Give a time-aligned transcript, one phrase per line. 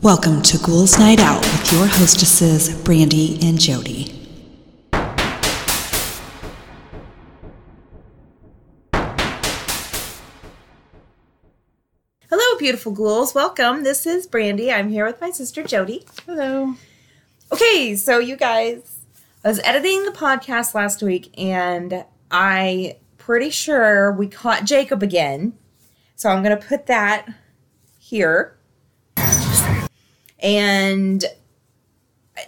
[0.00, 4.14] Welcome to Ghouls Night Out with your hostesses, Brandy and Jody.
[12.30, 13.34] Hello, beautiful ghouls.
[13.34, 13.82] Welcome.
[13.82, 14.70] This is Brandy.
[14.70, 16.06] I'm here with my sister Jody.
[16.24, 16.74] Hello.
[17.50, 19.00] Okay, so you guys,
[19.44, 25.54] I was editing the podcast last week and I pretty sure we caught Jacob again.
[26.14, 27.26] So I'm going to put that
[27.98, 28.57] here.
[30.40, 31.24] And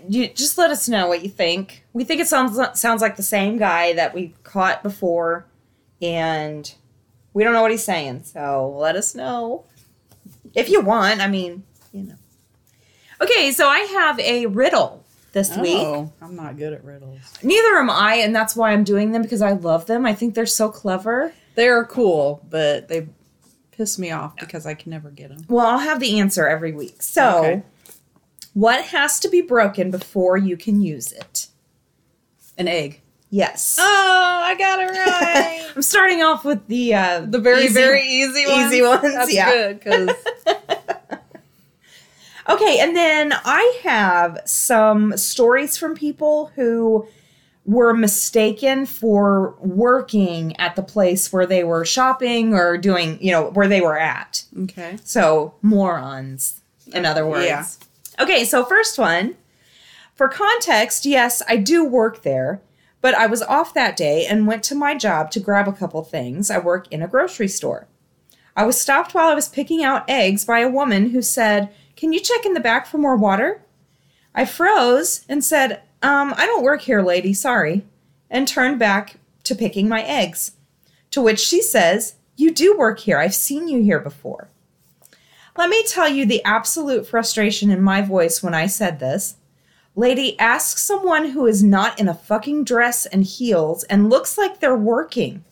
[0.09, 1.85] you just let us know what you think.
[1.93, 5.47] We think it sounds sounds like the same guy that we caught before
[6.01, 6.73] and
[7.33, 8.25] we don't know what he's saying.
[8.25, 9.65] So let us know
[10.55, 11.21] if you want.
[11.21, 12.15] I mean, you know.
[13.21, 15.79] Okay, so I have a riddle this oh, week.
[15.79, 17.21] Oh, I'm not good at riddles.
[17.43, 20.07] Neither am I, and that's why I'm doing them because I love them.
[20.07, 21.33] I think they're so clever.
[21.55, 23.09] They're cool, but they
[23.73, 25.45] piss me off because I can never get them.
[25.49, 27.03] Well, I'll have the answer every week.
[27.03, 27.63] So, Okay.
[28.55, 31.49] What has to be broken before you can use it?
[32.59, 33.01] An egg.
[33.31, 33.77] Yes.
[33.79, 35.65] Oh, I got it right.
[35.77, 38.73] I'm starting off with the uh, the very, easy- very easy ones.
[38.73, 39.51] easy ones, That's yeah.
[39.53, 40.17] good because
[42.49, 47.07] Okay, and then I have some stories from people who
[47.65, 53.51] were mistaken for working at the place where they were shopping or doing, you know,
[53.51, 54.45] where they were at.
[54.65, 54.97] okay.
[55.05, 56.61] So, morons,
[56.93, 57.47] in other words.
[57.47, 57.65] Yeah.
[58.21, 59.37] Okay, so first one.
[60.15, 62.61] For context, yes, I do work there,
[63.01, 66.03] but I was off that day and went to my job to grab a couple
[66.05, 66.51] things.
[66.51, 67.87] I work in a grocery store.
[68.55, 72.13] I was stopped while I was picking out eggs by a woman who said, Can
[72.13, 73.63] you check in the back for more water?
[74.35, 77.87] I froze and said, Um, I don't work here, lady, sorry,
[78.29, 80.53] and turned back to picking my eggs.
[81.13, 83.17] To which she says, You do work here.
[83.17, 84.51] I've seen you here before.
[85.61, 89.37] Let me tell you the absolute frustration in my voice when I said this.
[89.95, 94.59] Lady, ask someone who is not in a fucking dress and heels and looks like
[94.59, 95.45] they're working.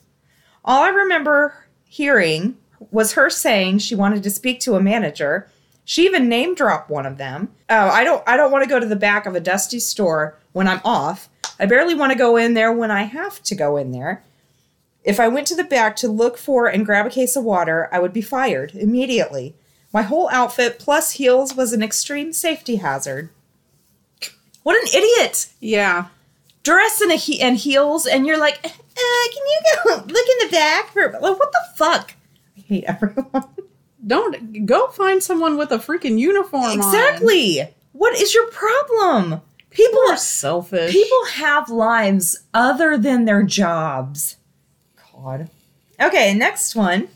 [0.65, 2.57] All I remember hearing
[2.91, 5.51] was her saying she wanted to speak to a manager.
[5.85, 7.51] She even name dropped one of them.
[7.69, 10.39] Oh, I don't I don't want to go to the back of a dusty store
[10.53, 11.29] when I'm off.
[11.61, 14.25] I barely want to go in there when I have to go in there.
[15.05, 17.91] If I went to the back to look for and grab a case of water,
[17.93, 19.55] I would be fired immediately.
[19.93, 23.31] My whole outfit plus heels was an extreme safety hazard.
[24.63, 25.49] What an idiot!
[25.61, 26.07] Yeah.
[26.63, 30.47] Dress in a he- and heels, and you're like, uh, can you go look in
[30.47, 30.95] the back?
[30.97, 32.15] Or, like, what the fuck?
[32.57, 33.45] I hate everyone.
[34.07, 36.73] Don't go find someone with a freaking uniform on.
[36.73, 37.69] exactly.
[37.93, 39.41] What is your problem?
[39.71, 40.93] People People are selfish.
[40.93, 44.37] People have lives other than their jobs.
[45.15, 45.51] God.
[46.01, 47.09] Okay, next one.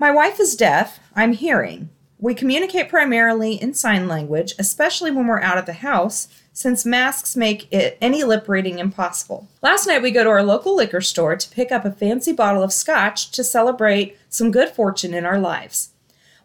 [0.00, 0.98] My wife is deaf.
[1.14, 1.90] I'm hearing.
[2.18, 7.36] We communicate primarily in sign language, especially when we're out of the house, since masks
[7.36, 9.46] make it any lip reading impossible.
[9.60, 12.62] Last night we go to our local liquor store to pick up a fancy bottle
[12.62, 15.90] of scotch to celebrate some good fortune in our lives.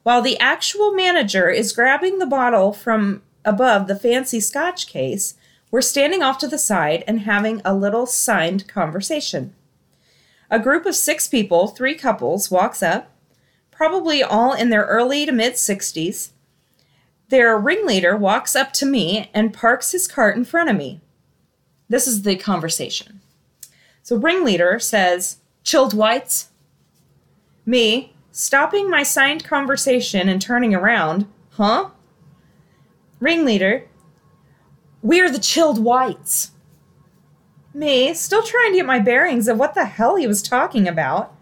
[0.04, 5.36] While the actual manager is grabbing the bottle from above the fancy scotch case,
[5.72, 9.56] we're standing off to the side and having a little signed conversation.
[10.52, 13.14] A group of six people, three couples, walks up,
[13.76, 16.32] probably all in their early to mid 60s.
[17.30, 21.02] Their ringleader walks up to me and parks his cart in front of me.
[21.90, 23.22] This is the conversation.
[24.02, 26.50] So, ringleader says, Chilled whites?
[27.66, 31.90] Me, stopping my signed conversation and turning around, huh?
[33.20, 33.88] Ringleader,
[35.02, 36.52] we're the chilled whites.
[37.74, 41.35] Me, still trying to get my bearings of what the hell he was talking about.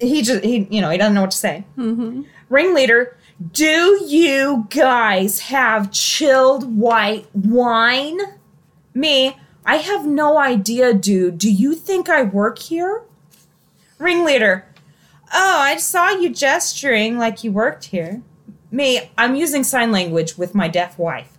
[0.00, 1.64] He just, he, you know, he doesn't know what to say.
[1.78, 2.22] Mm-hmm.
[2.48, 3.16] Ringleader,
[3.52, 8.18] do you guys have chilled white wine?
[8.92, 11.38] Me, I have no idea, dude.
[11.38, 13.02] Do you think I work here?
[13.98, 14.66] Ringleader,
[15.32, 18.22] oh, I saw you gesturing like you worked here.
[18.70, 21.38] Me, I'm using sign language with my deaf wife.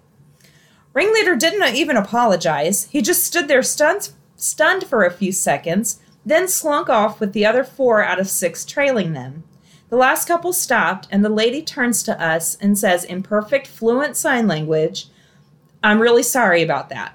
[0.93, 2.85] Ringleader didn't even apologize.
[2.85, 7.45] He just stood there stunned, stunned for a few seconds, then slunk off with the
[7.45, 9.43] other four out of six trailing them.
[9.89, 14.17] The last couple stopped, and the lady turns to us and says in perfect, fluent
[14.17, 15.07] sign language,
[15.83, 17.13] I'm really sorry about that.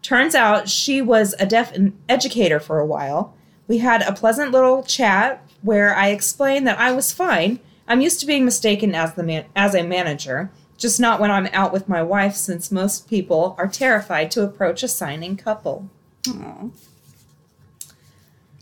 [0.00, 1.72] Turns out she was a deaf
[2.08, 3.34] educator for a while.
[3.66, 7.58] We had a pleasant little chat where I explained that I was fine.
[7.88, 11.48] I'm used to being mistaken as the man- as a manager, just not when I'm
[11.52, 15.88] out with my wife since most people are terrified to approach a signing couple.
[16.28, 16.68] Aw.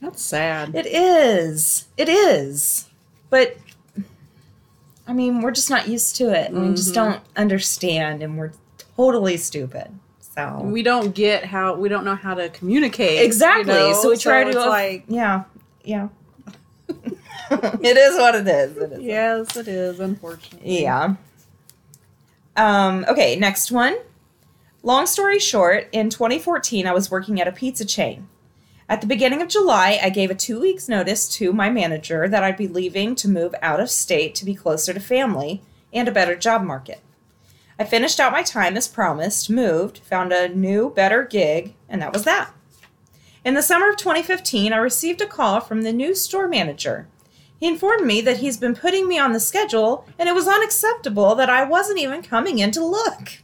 [0.03, 0.75] That's sad.
[0.75, 1.87] It is.
[1.97, 2.91] It is.
[3.31, 3.57] But
[5.07, 8.53] I mean, we're just not used to it, and we just don't understand, and we're
[8.97, 9.89] totally stupid.
[10.21, 13.19] So We don't get how we don't know how to communicate.
[13.21, 13.73] you exactly.
[13.73, 13.93] know?
[13.95, 15.45] So we try to it's like yeah,
[15.85, 16.09] yeah.
[16.89, 18.77] it is what it is.
[18.77, 19.01] It is.
[19.01, 20.83] yes, it is unfortunately.
[20.83, 21.15] Yeah.
[22.57, 23.97] Um, okay, next one.
[24.83, 28.29] Long story short, in 2014, I was working at a pizza chain.
[28.93, 32.45] At the beginning of July, I gave a two weeks notice to my manager that
[32.45, 35.63] I'd be leaving to move out of state to be closer to family
[35.95, 37.01] and a better job market.
[37.79, 42.13] I finished out my time as promised, moved, found a new, better gig, and that
[42.13, 42.51] was that.
[43.47, 47.09] In the summer of 2015, I received a call from the new store manager.
[47.59, 51.35] He informed me that he's been putting me on the schedule and it was unacceptable
[51.37, 53.39] that I wasn't even coming in to look.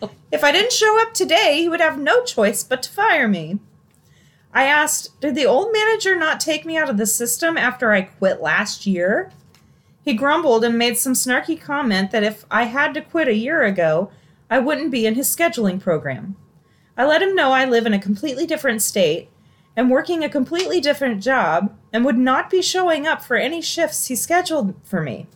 [0.30, 3.58] if I didn't show up today, he would have no choice but to fire me.
[4.54, 8.02] I asked, Did the old manager not take me out of the system after I
[8.02, 9.30] quit last year?
[10.02, 13.62] He grumbled and made some snarky comment that if I had to quit a year
[13.62, 14.10] ago,
[14.50, 16.36] I wouldn't be in his scheduling program.
[16.96, 19.28] I let him know I live in a completely different state
[19.76, 24.06] am working a completely different job and would not be showing up for any shifts
[24.06, 25.26] he scheduled for me.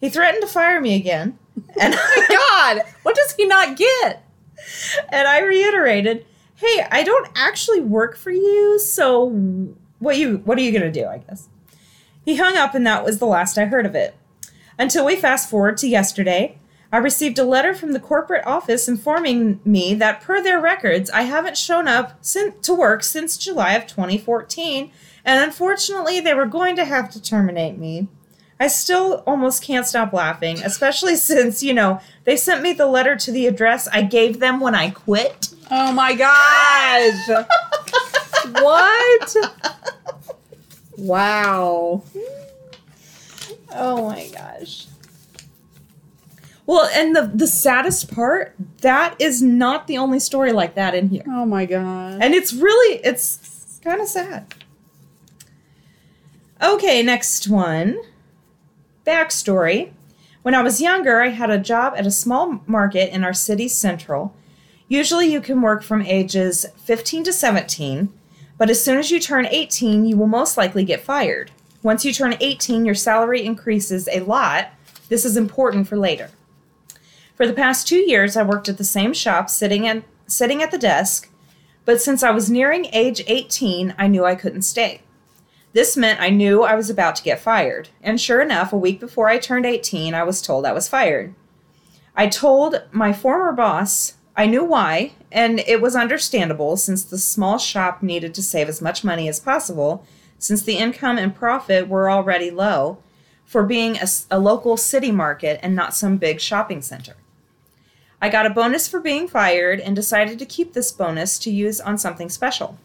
[0.00, 1.94] He threatened to fire me again, oh and
[2.28, 4.22] God, what does he not get?
[5.08, 9.28] and I reiterated, "Hey, I don't actually work for you, so
[9.98, 11.48] what you what are you going to do, I guess?"
[12.24, 14.14] He hung up and that was the last I heard of it.
[14.78, 16.58] Until we fast forward to yesterday,
[16.94, 21.22] I received a letter from the corporate office informing me that per their records, I
[21.22, 24.90] haven't shown up to work since July of 2014,
[25.24, 28.08] and unfortunately, they were going to have to terminate me.
[28.60, 33.16] I still almost can't stop laughing, especially since, you know, they sent me the letter
[33.16, 35.52] to the address I gave them when I quit.
[35.70, 37.46] Oh my gosh.
[38.52, 39.36] what?
[40.96, 42.02] Wow.
[43.72, 44.86] Oh my gosh.
[46.66, 51.08] Well, and the the saddest part, that is not the only story like that in
[51.08, 51.24] here.
[51.26, 52.18] Oh my god.
[52.22, 54.54] And it's really it's kind of sad.
[56.62, 57.98] Okay, next one.
[59.06, 59.92] Backstory.
[60.42, 63.74] When I was younger, I had a job at a small market in our city's
[63.74, 64.34] central.
[64.88, 68.12] Usually you can work from ages 15 to 17,
[68.56, 71.50] but as soon as you turn 18, you will most likely get fired.
[71.82, 74.68] Once you turn 18, your salary increases a lot.
[75.08, 76.30] This is important for later.
[77.34, 80.70] For the past two years, I worked at the same shop, sitting at, sitting at
[80.70, 81.28] the desk,
[81.84, 85.02] but since I was nearing age 18, I knew I couldn't stay.
[85.74, 89.00] This meant I knew I was about to get fired, and sure enough, a week
[89.00, 91.34] before I turned 18, I was told I was fired.
[92.14, 97.58] I told my former boss I knew why, and it was understandable since the small
[97.58, 100.06] shop needed to save as much money as possible,
[100.38, 102.98] since the income and profit were already low,
[103.44, 107.16] for being a, a local city market and not some big shopping center.
[108.22, 111.80] I got a bonus for being fired and decided to keep this bonus to use
[111.80, 112.78] on something special.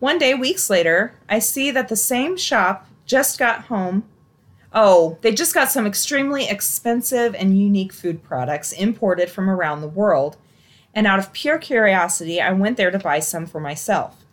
[0.00, 4.04] One day, weeks later, I see that the same shop just got home.
[4.72, 9.88] Oh, they just got some extremely expensive and unique food products imported from around the
[9.88, 10.38] world,
[10.94, 14.24] and out of pure curiosity, I went there to buy some for myself.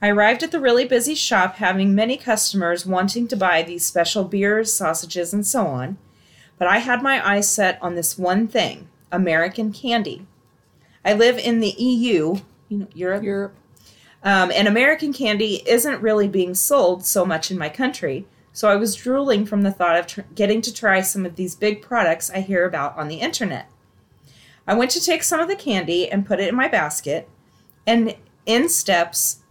[0.00, 4.24] I arrived at the really busy shop having many customers wanting to buy these special
[4.24, 5.98] beers, sausages, and so on,
[6.58, 10.26] but I had my eyes set on this one thing American candy.
[11.04, 12.36] I live in the EU,
[12.70, 13.54] you know, Europe, Europe.
[14.26, 18.74] Um, and American candy isn't really being sold so much in my country, so I
[18.74, 22.28] was drooling from the thought of tr- getting to try some of these big products
[22.28, 23.70] I hear about on the internet.
[24.66, 27.28] I went to take some of the candy and put it in my basket,
[27.86, 28.16] and
[28.46, 29.44] in steps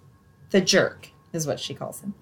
[0.49, 2.13] the jerk, is what she calls him.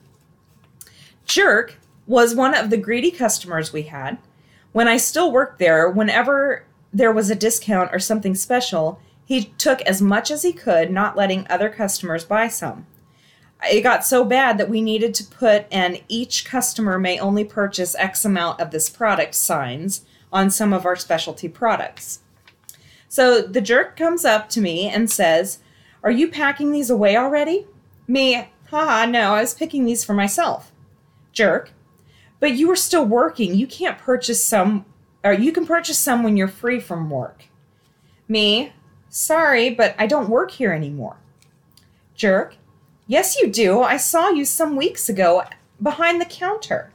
[1.26, 4.20] Jerk was one of the greedy customers we had.
[4.74, 9.82] When I still worked there, whenever there was a discount or something special, he took
[9.82, 12.86] as much as he could, not letting other customers buy some.
[13.72, 17.96] It got so bad that we needed to put an each customer may only purchase
[17.96, 22.20] X amount of this product signs on some of our specialty products.
[23.08, 25.60] So the jerk comes up to me and says,
[26.04, 27.68] Are you packing these away already?
[28.08, 30.72] Me, haha, no, I was picking these for myself.
[31.32, 31.72] Jerk,
[32.40, 33.56] but you are still working.
[33.56, 34.86] You can't purchase some,
[35.24, 37.46] or you can purchase some when you're free from work.
[38.28, 38.74] Me,
[39.14, 41.18] sorry, but I don't work here anymore.
[42.16, 42.56] Jerk,
[43.08, 43.82] yes, you do.
[43.82, 45.44] I saw you some weeks ago
[45.82, 46.92] behind the counter.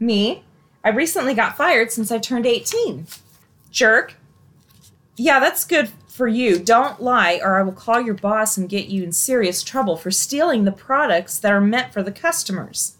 [0.00, 0.44] Me,
[0.82, 3.06] I recently got fired since I turned 18.
[3.70, 4.14] Jerk,
[5.16, 6.58] yeah, that's good for you.
[6.58, 10.10] Don't lie, or I will call your boss and get you in serious trouble for
[10.10, 12.96] stealing the products that are meant for the customers.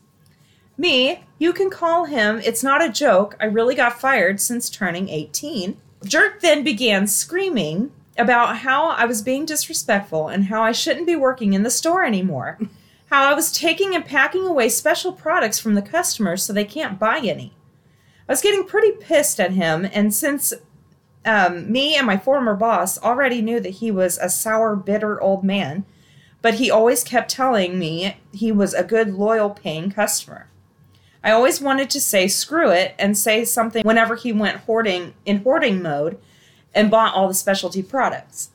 [0.76, 2.40] Me, you can call him.
[2.44, 3.36] It's not a joke.
[3.40, 5.76] I really got fired since turning 18.
[6.04, 11.16] Jerk then began screaming about how I was being disrespectful and how I shouldn't be
[11.16, 12.58] working in the store anymore.
[13.06, 16.98] How I was taking and packing away special products from the customers so they can't
[16.98, 17.52] buy any.
[18.26, 20.54] I was getting pretty pissed at him, and since
[21.26, 25.44] um, me and my former boss already knew that he was a sour, bitter old
[25.44, 25.84] man,
[26.40, 30.48] but he always kept telling me he was a good, loyal, paying customer.
[31.22, 35.42] I always wanted to say screw it and say something whenever he went hoarding in
[35.42, 36.18] hoarding mode
[36.74, 38.50] and bought all the specialty products.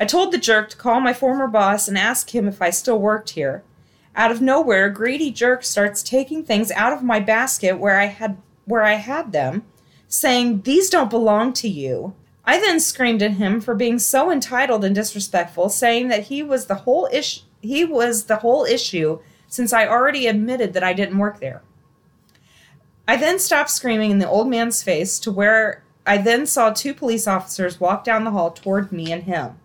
[0.00, 2.98] I told the jerk to call my former boss and ask him if I still
[2.98, 3.64] worked here.
[4.14, 8.36] Out of nowhere, greedy jerk starts taking things out of my basket where I had
[8.64, 9.64] where I had them,
[10.08, 14.84] saying, "These don't belong to you." I then screamed at him for being so entitled
[14.84, 19.72] and disrespectful, saying that he was the whole issue he was the whole issue since
[19.72, 21.62] I already admitted that I didn't work there.
[23.06, 26.94] I then stopped screaming in the old man's face to where I then saw two
[26.94, 29.58] police officers walk down the hall toward me and him.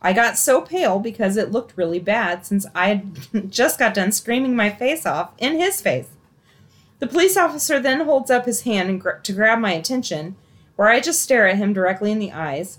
[0.00, 4.10] I got so pale because it looked really bad since I had just got done
[4.10, 6.08] screaming my face off in his face.
[6.98, 10.36] The police officer then holds up his hand to grab my attention,
[10.76, 12.78] where I just stare at him directly in the eyes,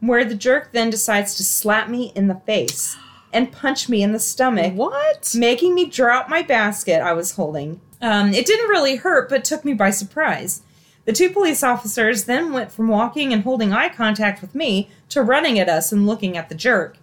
[0.00, 2.96] where the jerk then decides to slap me in the face
[3.32, 5.32] and punch me in the stomach What?
[5.36, 7.80] making me drop my basket I was holding.
[8.00, 10.62] Um, it didn't really hurt, but took me by surprise.
[11.08, 15.22] The two police officers then went from walking and holding eye contact with me to
[15.22, 16.98] running at us and looking at the jerk.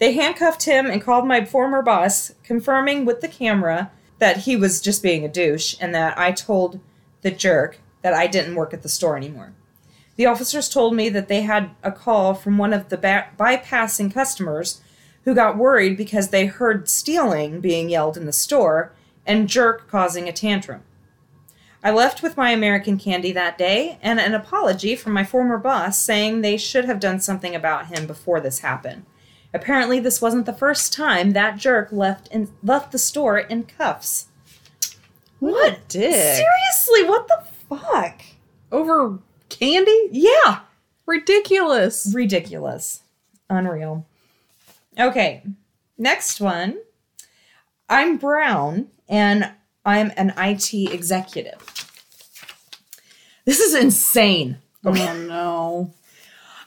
[0.00, 4.80] They handcuffed him and called my former boss, confirming with the camera that he was
[4.80, 6.80] just being a douche and that I told
[7.22, 9.52] the jerk that I didn't work at the store anymore.
[10.16, 14.12] The officers told me that they had a call from one of the ba- bypassing
[14.12, 14.80] customers
[15.22, 18.90] who got worried because they heard stealing being yelled in the store
[19.24, 20.82] and Jerk causing a tantrum.
[21.84, 25.98] I left with my American candy that day and an apology from my former boss
[25.98, 29.04] saying they should have done something about him before this happened.
[29.52, 34.28] Apparently, this wasn't the first time that jerk left in, left the store in cuffs.
[35.40, 36.36] What a.
[36.40, 38.22] Seriously, what the fuck?
[38.72, 39.18] Over
[39.50, 40.08] candy?
[40.10, 40.60] Yeah,
[41.06, 42.10] Ridiculous.
[42.14, 43.02] ridiculous.
[43.50, 44.06] Unreal.
[44.98, 45.42] Okay,
[45.98, 46.78] next one.
[47.90, 49.52] I'm Brown and
[49.84, 51.73] I'm an IT executive.
[53.44, 54.58] This is insane.
[54.84, 55.92] Oh no.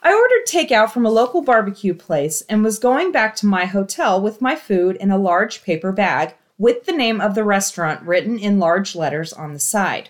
[0.04, 4.22] I ordered takeout from a local barbecue place and was going back to my hotel
[4.22, 8.38] with my food in a large paper bag with the name of the restaurant written
[8.38, 10.10] in large letters on the side.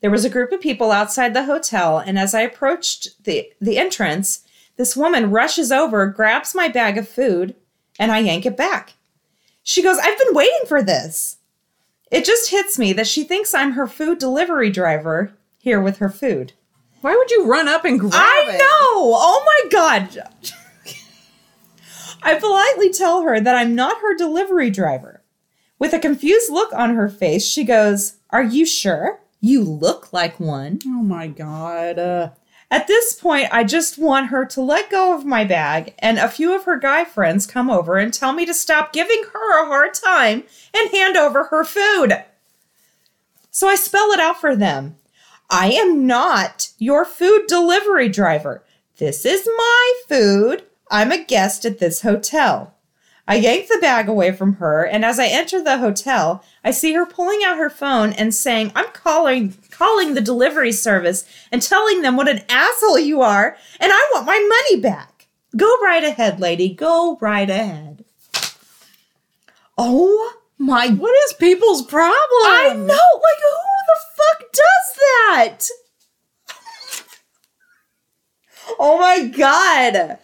[0.00, 3.78] There was a group of people outside the hotel, and as I approached the, the
[3.78, 4.44] entrance,
[4.76, 7.54] this woman rushes over, grabs my bag of food,
[7.98, 8.94] and I yank it back.
[9.62, 11.36] She goes, I've been waiting for this.
[12.10, 15.32] It just hits me that she thinks I'm her food delivery driver
[15.62, 16.52] here with her food.
[17.02, 18.58] Why would you run up and grab I it?
[18.58, 19.14] know.
[19.14, 20.18] Oh my god.
[22.22, 25.22] I politely tell her that I'm not her delivery driver.
[25.78, 29.20] With a confused look on her face, she goes, "Are you sure?
[29.40, 31.98] You look like one." Oh my god.
[31.98, 32.30] Uh,
[32.70, 36.28] At this point, I just want her to let go of my bag, and a
[36.28, 39.66] few of her guy friends come over and tell me to stop giving her a
[39.66, 42.24] hard time and hand over her food.
[43.50, 44.96] So I spell it out for them.
[45.54, 48.64] I am not your food delivery driver.
[48.96, 50.62] This is my food.
[50.90, 52.74] I'm a guest at this hotel.
[53.28, 56.94] I yank the bag away from her, and as I enter the hotel, I see
[56.94, 62.00] her pulling out her phone and saying, I'm calling calling the delivery service and telling
[62.00, 65.28] them what an asshole you are, and I want my money back.
[65.54, 66.72] Go right ahead, lady.
[66.72, 68.06] Go right ahead.
[69.76, 72.16] Oh my what is people's problem?
[72.44, 73.71] I know, like who
[74.38, 75.68] fuck does that?
[78.78, 80.18] oh my god.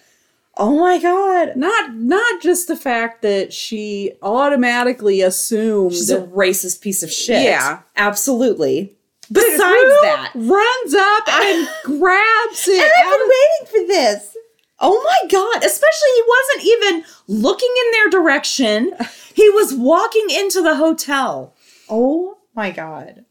[0.56, 1.56] Oh my god.
[1.56, 7.42] Not not just the fact that she automatically assumed She's a racist piece of shit.
[7.44, 7.80] Yeah.
[7.96, 8.94] Absolutely.
[9.30, 10.30] Besides that.
[10.34, 12.80] runs up and grabs it.
[12.80, 14.36] And I've been of- waiting for this.
[14.80, 15.64] Oh my god.
[15.64, 17.04] Especially he wasn't even
[17.42, 18.92] looking in their direction.
[19.38, 21.54] He was walking into the hotel.
[21.88, 23.24] Oh my god.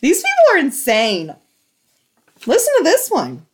[0.00, 1.36] These people are insane.
[2.46, 3.46] Listen to this one.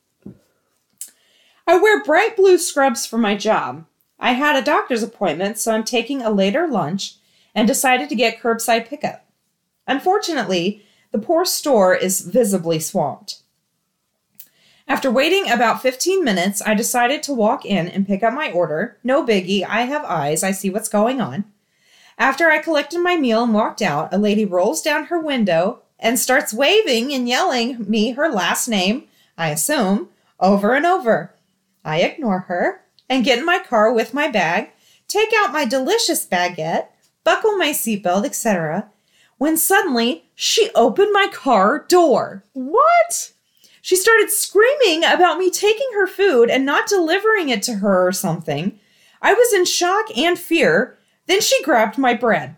[1.67, 3.87] I wear bright blue scrubs for my job.
[4.19, 7.17] I had a doctor's appointment, so I'm taking a later lunch
[7.55, 9.25] and decided to get curbside pickup.
[9.87, 13.43] Unfortunately, the poor store is visibly swamped.
[14.89, 18.99] After waiting about 15 minutes, I decided to walk in and pick up my order.
[19.05, 21.45] No biggie, I have eyes, I see what's going on.
[22.19, 26.19] After I collected my meal and walked out, a lady rolls down her window and
[26.19, 29.05] starts waving and yelling me her last name,
[29.39, 30.09] I assume,
[30.41, 31.33] over and over.
[31.85, 34.71] I ignore her and get in my car with my bag,
[35.07, 36.89] take out my delicious baguette,
[37.23, 38.91] buckle my seatbelt, etc.
[39.39, 42.45] When suddenly she opened my car door.
[42.53, 43.33] What?
[43.81, 48.13] She started screaming about me taking her food and not delivering it to her or
[48.13, 48.79] something.
[49.21, 50.99] I was in shock and fear.
[51.27, 52.57] Then she grabbed my bread.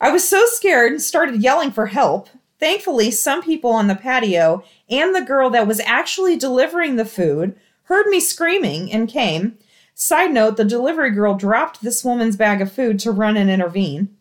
[0.00, 2.28] I was so scared and started yelling for help.
[2.62, 7.56] Thankfully, some people on the patio and the girl that was actually delivering the food
[7.86, 9.58] heard me screaming and came.
[9.96, 14.16] Side note the delivery girl dropped this woman's bag of food to run and intervene.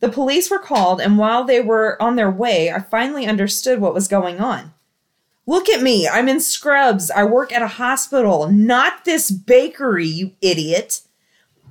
[0.00, 3.94] The police were called, and while they were on their way, I finally understood what
[3.94, 4.74] was going on.
[5.46, 6.08] Look at me.
[6.08, 7.12] I'm in scrubs.
[7.12, 11.02] I work at a hospital, not this bakery, you idiot.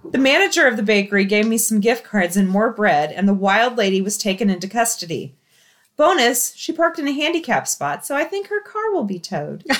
[0.09, 3.33] The manager of the bakery gave me some gift cards and more bread, and the
[3.33, 5.36] wild lady was taken into custody.
[5.97, 9.65] Bonus, she parked in a handicap spot, so I think her car will be towed.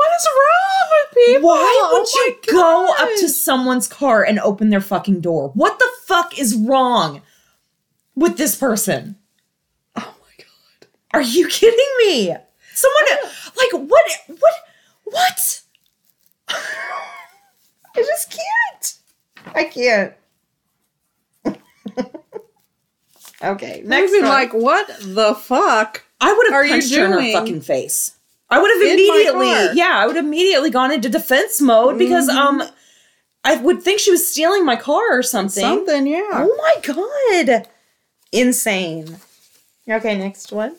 [0.00, 1.48] What is wrong with people?
[1.48, 5.50] Why oh would Oh you go up to someone's car and open their fucking door?
[5.54, 7.22] What the fuck is wrong
[8.14, 9.16] with this person?
[9.96, 10.88] Oh my god.
[11.12, 12.34] Are you kidding me?
[12.72, 13.04] Someone
[13.56, 14.54] like what what
[15.04, 15.60] what?
[16.48, 18.94] I just can't.
[19.54, 20.14] I can't.
[23.42, 24.22] okay, next one.
[24.22, 26.04] like, what the fuck?
[26.20, 28.16] I would have punched her in her fucking face.
[28.50, 29.46] I would have In immediately.
[29.46, 29.78] Mm-hmm.
[29.78, 32.62] yeah, I would have immediately gone into defense mode because um,
[33.44, 35.62] I would think she was stealing my car or something.
[35.62, 36.30] Something, yeah.
[36.32, 37.68] Oh my god.
[38.32, 39.16] Insane.
[39.88, 40.76] Okay, next one.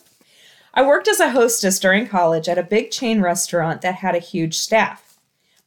[0.74, 4.20] I worked as a hostess during college at a big chain restaurant that had a
[4.20, 5.18] huge staff.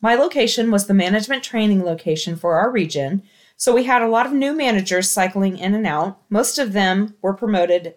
[0.00, 3.22] My location was the management training location for our region,
[3.56, 6.18] so we had a lot of new managers cycling in and out.
[6.28, 7.94] Most of them were promoted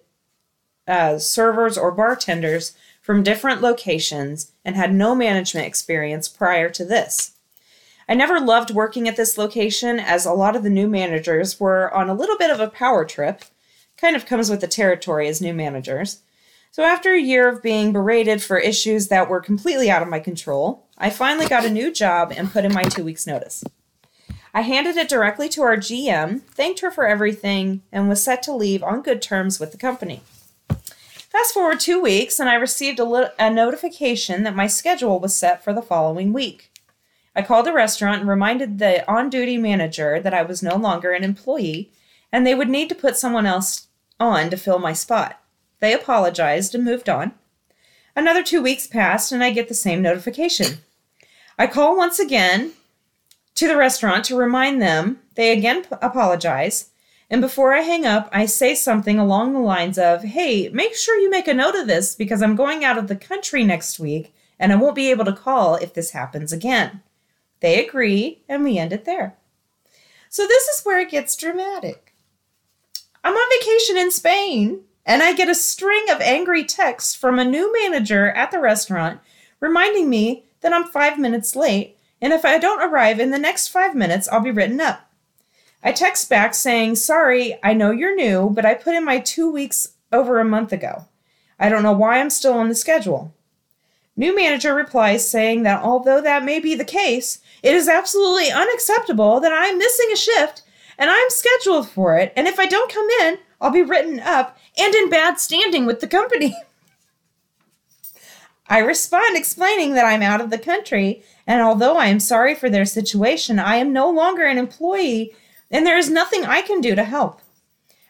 [0.86, 7.34] as servers or bartenders from different locations and had no management experience prior to this.
[8.10, 11.94] I never loved working at this location as a lot of the new managers were
[11.94, 13.44] on a little bit of a power trip.
[13.98, 16.22] Kind of comes with the territory as new managers.
[16.72, 20.20] So, after a year of being berated for issues that were completely out of my
[20.20, 23.64] control, I finally got a new job and put in my two weeks' notice.
[24.58, 28.56] I handed it directly to our GM, thanked her for everything, and was set to
[28.56, 30.24] leave on good terms with the company.
[30.68, 35.36] Fast forward two weeks, and I received a, lit- a notification that my schedule was
[35.36, 36.72] set for the following week.
[37.36, 41.12] I called the restaurant and reminded the on duty manager that I was no longer
[41.12, 41.92] an employee
[42.32, 43.90] and they would need to put someone else
[44.20, 45.40] on to fill my spot.
[45.82, 47.34] They apologized and moved on.
[48.16, 50.80] Another two weeks passed and I get the same notification.
[51.60, 52.74] I call once again
[53.58, 55.20] to the restaurant to remind them.
[55.36, 56.92] They again p- apologize.
[57.30, 61.20] And before I hang up, I say something along the lines of, Hey, make sure
[61.20, 64.34] you make a note of this because I'm going out of the country next week
[64.60, 67.02] and I won't be able to call if this happens again.
[67.60, 69.36] They agree, and we end it there.
[70.30, 72.14] So, this is where it gets dramatic.
[73.24, 77.46] I'm on vacation in Spain, and I get a string of angry texts from a
[77.46, 79.20] new manager at the restaurant
[79.60, 83.68] reminding me that I'm five minutes late, and if I don't arrive in the next
[83.68, 85.10] five minutes, I'll be written up.
[85.84, 89.52] I text back saying, Sorry, I know you're new, but I put in my two
[89.52, 91.06] weeks over a month ago.
[91.60, 93.34] I don't know why I'm still on the schedule.
[94.16, 99.40] New manager replies saying that although that may be the case, it is absolutely unacceptable
[99.40, 100.64] that I'm missing a shift
[100.98, 104.58] and I'm scheduled for it, and if I don't come in, I'll be written up
[104.78, 106.56] and in bad standing with the company.
[108.70, 112.70] I respond explaining that I'm out of the country, and although I am sorry for
[112.70, 115.34] their situation, I am no longer an employee
[115.72, 117.42] and there is nothing I can do to help.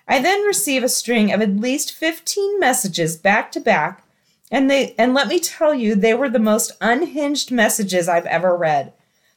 [0.08, 4.04] I then receive a string of at least 15 messages back to back,
[4.50, 8.56] and they and let me tell you, they were the most unhinged messages I've ever
[8.56, 8.94] read.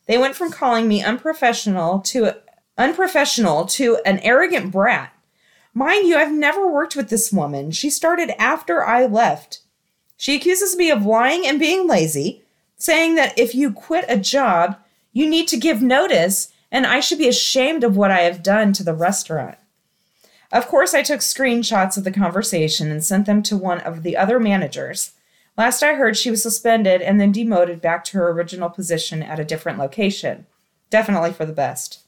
[0.06, 2.34] They went from calling me unprofessional to
[2.78, 5.12] unprofessional to an arrogant brat.
[5.74, 7.70] Mind you, I've never worked with this woman.
[7.72, 9.60] She started after I left.
[10.16, 12.39] She accuses me of lying and being lazy,
[12.80, 14.76] saying that if you quit a job,
[15.12, 18.72] you need to give notice, and I should be ashamed of what I have done
[18.72, 19.58] to the restaurant.
[20.50, 24.16] Of course, I took screenshots of the conversation and sent them to one of the
[24.16, 25.12] other managers.
[25.56, 29.38] Last I heard, she was suspended and then demoted back to her original position at
[29.38, 30.46] a different location.
[30.88, 32.00] Definitely for the best.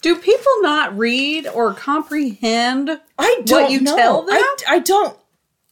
[0.00, 3.96] Do people not read or comprehend I don't what you know.
[3.96, 4.36] tell them?
[4.36, 5.16] I, I don't.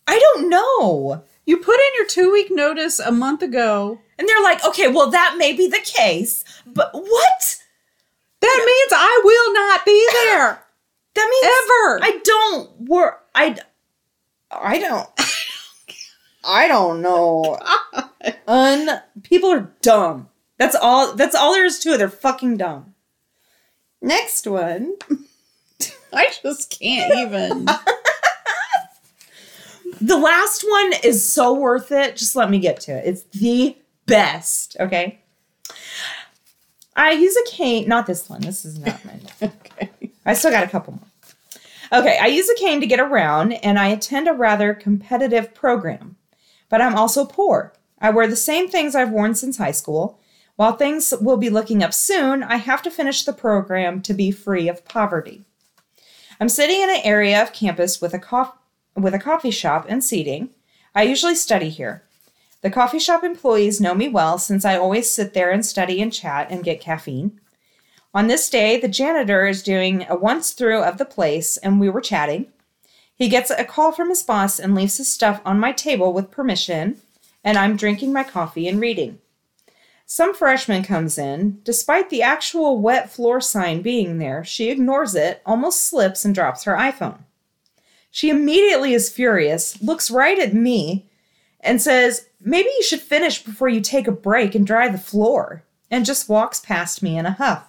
[0.06, 1.24] I don't know.
[1.46, 4.00] You put in your two week notice a month ago.
[4.18, 7.56] And they're like, okay, well, that may be the case, but what?
[8.40, 10.64] That means I will not be there.
[11.14, 12.00] That means Ever.
[12.02, 13.24] I don't work.
[13.34, 13.56] I.
[14.50, 15.08] I don't.
[16.46, 17.58] I don't know.
[18.46, 19.00] Un.
[19.22, 20.28] People are dumb.
[20.58, 21.14] That's all.
[21.14, 21.98] That's all there is to it.
[21.98, 22.94] They're fucking dumb.
[24.02, 24.96] Next one.
[26.12, 27.66] I just can't even.
[30.00, 32.16] The last one is so worth it.
[32.16, 33.06] Just let me get to it.
[33.06, 33.76] It's the
[34.06, 34.76] best.
[34.80, 35.20] Okay.
[36.96, 37.88] I use a cane.
[37.88, 38.40] Not this one.
[38.40, 39.22] This is not mine.
[39.42, 39.90] okay.
[40.24, 41.08] I still got a couple more.
[41.92, 46.16] Okay, I use a cane to get around, and I attend a rather competitive program.
[46.68, 47.72] But I'm also poor.
[48.00, 50.18] I wear the same things I've worn since high school.
[50.56, 54.30] While things will be looking up soon, I have to finish the program to be
[54.30, 55.44] free of poverty.
[56.40, 58.52] I'm sitting in an area of campus with a cof-
[58.96, 60.50] with a coffee shop and seating.
[60.94, 62.04] I usually study here.
[62.62, 66.12] The coffee shop employees know me well since I always sit there and study and
[66.12, 67.40] chat and get caffeine.
[68.14, 71.90] On this day, the janitor is doing a once through of the place and we
[71.90, 72.46] were chatting.
[73.16, 76.30] He gets a call from his boss and leaves his stuff on my table with
[76.30, 77.00] permission,
[77.44, 79.18] and I'm drinking my coffee and reading.
[80.06, 81.60] Some freshman comes in.
[81.64, 86.64] Despite the actual wet floor sign being there, she ignores it, almost slips, and drops
[86.64, 87.20] her iPhone.
[88.14, 91.04] She immediately is furious, looks right at me,
[91.58, 95.64] and says, Maybe you should finish before you take a break and dry the floor,
[95.90, 97.66] and just walks past me in a huff.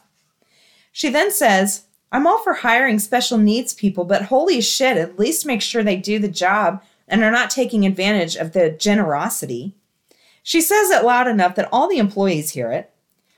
[0.91, 5.47] She then says, I'm all for hiring special needs people, but holy shit, at least
[5.47, 9.73] make sure they do the job and are not taking advantage of the generosity.
[10.43, 12.91] She says it loud enough that all the employees hear it.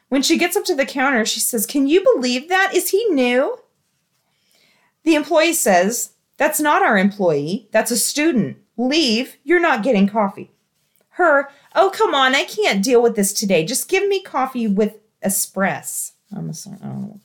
[0.10, 2.76] When she gets up to the counter, she says, Can you believe that?
[2.76, 3.60] Is he new?
[5.06, 7.68] The employee says, That's not our employee.
[7.72, 8.58] That's a student.
[8.78, 9.38] Leave.
[9.44, 10.52] You're not getting coffee.
[11.12, 12.34] Her, Oh, come on.
[12.34, 13.64] I can't deal with this today.
[13.64, 16.12] Just give me coffee with espresso.
[16.36, 16.78] I'm sorry.
[16.82, 17.22] Don't.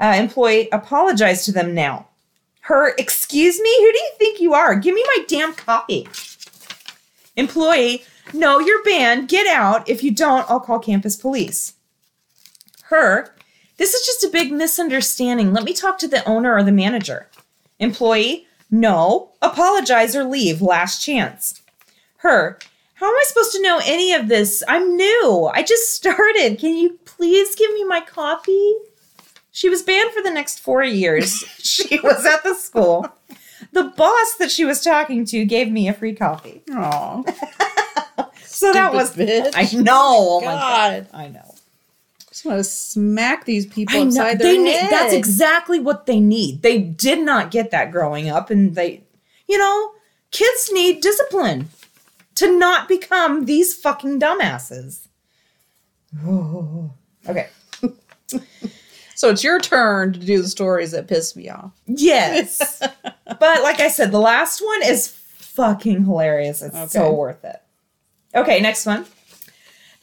[0.00, 2.08] Uh, employee, apologize to them now.
[2.62, 3.74] Her, excuse me?
[3.78, 4.76] Who do you think you are?
[4.76, 6.08] Give me my damn coffee.
[7.36, 9.28] Employee, no, you're banned.
[9.28, 9.88] Get out.
[9.88, 11.74] If you don't, I'll call campus police.
[12.84, 13.34] Her,
[13.76, 15.52] this is just a big misunderstanding.
[15.52, 17.28] Let me talk to the owner or the manager.
[17.78, 20.60] Employee, no, apologize or leave.
[20.60, 21.62] Last chance.
[22.18, 22.58] Her,
[22.94, 24.62] how am I supposed to know any of this?
[24.66, 25.50] I'm new.
[25.52, 26.58] I just started.
[26.58, 28.74] Can you please give me my coffee?
[29.52, 31.32] She was banned for the next four years.
[31.58, 33.08] she was at the school.
[33.72, 36.62] The boss that she was talking to gave me a free coffee.
[36.72, 37.22] Aw.
[38.58, 39.52] So that was bitch.
[39.54, 39.94] I know.
[39.94, 41.06] Oh my god.
[41.12, 41.47] I know.
[42.38, 44.08] Just want to smack these people I know.
[44.10, 46.62] upside They their need, that's exactly what they need.
[46.62, 49.02] They did not get that growing up, and they,
[49.48, 49.90] you know,
[50.30, 51.68] kids need discipline
[52.36, 55.08] to not become these fucking dumbasses.
[57.28, 57.48] okay.
[59.16, 61.72] So it's your turn to do the stories that piss me off.
[61.86, 62.78] Yes.
[63.26, 66.62] but like I said, the last one is fucking hilarious.
[66.62, 67.60] It's so worth it.
[68.32, 69.06] Okay, next one.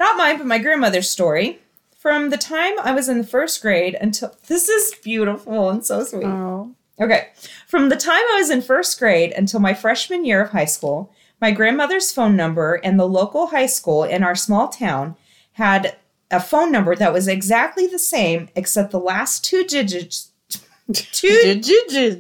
[0.02, 1.62] Not mine, but my grandmother's story.
[2.06, 6.04] From the time I was in the first grade until this is beautiful and so
[6.04, 6.28] sweet.
[6.28, 6.76] Oh.
[7.02, 7.30] Okay.
[7.68, 11.12] From the time I was in first grade until my freshman year of high school,
[11.42, 15.16] my grandmother's phone number and the local high school in our small town
[15.54, 15.96] had
[16.30, 20.30] a phone number that was exactly the same, except the last two digits,
[20.94, 21.60] two, You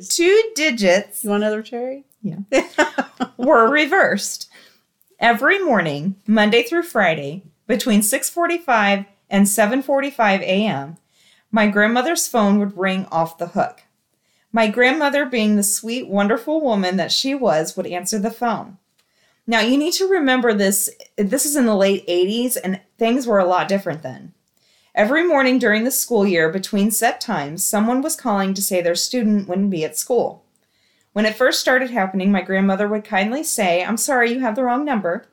[0.01, 2.05] two digits you want another cherry?
[2.23, 2.37] Yeah
[3.37, 4.49] were reversed.
[5.19, 10.95] Every morning, Monday through Friday, between 6:45 and 7:45 a.m.,
[11.51, 13.83] my grandmother's phone would ring off the hook.
[14.53, 18.77] My grandmother, being the sweet, wonderful woman that she was, would answer the phone.
[19.45, 23.39] Now, you need to remember this this is in the late 80s and things were
[23.39, 24.33] a lot different then.
[24.95, 28.95] Every morning during the school year, between set times, someone was calling to say their
[28.95, 30.45] student wouldn't be at school.
[31.11, 34.63] When it first started happening, my grandmother would kindly say, I'm sorry, you have the
[34.63, 35.25] wrong number.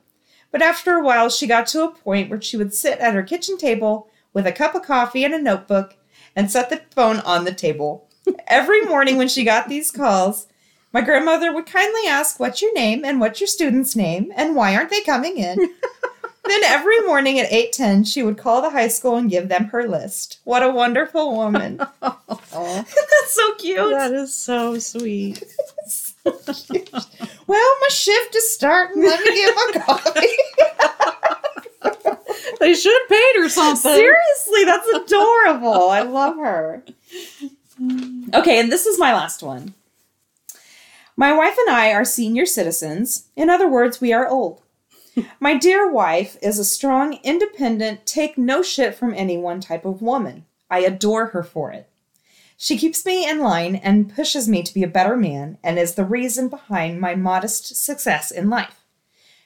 [0.53, 3.23] But after a while, she got to a point where she would sit at her
[3.23, 5.95] kitchen table with a cup of coffee and a notebook
[6.35, 8.07] and set the phone on the table.
[8.47, 10.45] Every morning when she got these calls,
[10.93, 14.75] my grandmother would kindly ask, What's your name and what's your student's name and why
[14.75, 15.57] aren't they coming in?
[16.45, 19.87] then every morning at 8:10, she would call the high school and give them her
[19.87, 20.39] list.
[20.43, 21.77] What a wonderful woman.
[22.01, 23.89] That's so cute.
[23.89, 25.43] That is so sweet.
[27.45, 29.03] Well, my shift is starting.
[29.03, 30.27] Let me get my coffee.
[32.59, 33.91] They should have paid her something.
[33.91, 35.89] Seriously, that's adorable.
[35.89, 36.83] I love her.
[38.33, 39.73] Okay, and this is my last one.
[41.17, 43.25] My wife and I are senior citizens.
[43.35, 44.61] In other words, we are old.
[45.41, 50.45] My dear wife is a strong, independent, take no shit from anyone type of woman.
[50.69, 51.89] I adore her for it.
[52.57, 55.95] She keeps me in line and pushes me to be a better man and is
[55.95, 58.83] the reason behind my modest success in life.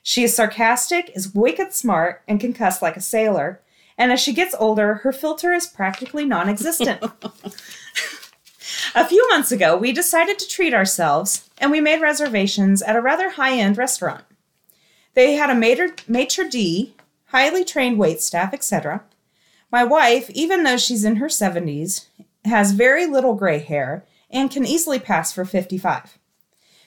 [0.03, 3.61] She is sarcastic, is wicked smart, and can cuss like a sailor.
[3.97, 7.03] And as she gets older, her filter is practically non existent.
[8.95, 13.01] a few months ago, we decided to treat ourselves and we made reservations at a
[13.01, 14.23] rather high end restaurant.
[15.13, 16.93] They had a maitre, maitre d',
[17.27, 19.03] highly trained wait staff, etc.
[19.71, 22.05] My wife, even though she's in her 70s,
[22.47, 26.17] has very little gray hair and can easily pass for 55.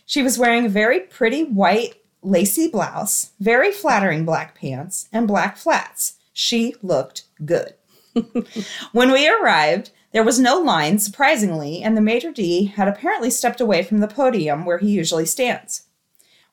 [0.05, 5.57] She was wearing a very pretty white lacy blouse, very flattering black pants, and black
[5.57, 6.15] flats.
[6.33, 7.75] She looked good.
[8.93, 13.61] when we arrived, there was no line, surprisingly, and the maitre d' had apparently stepped
[13.61, 15.85] away from the podium where he usually stands.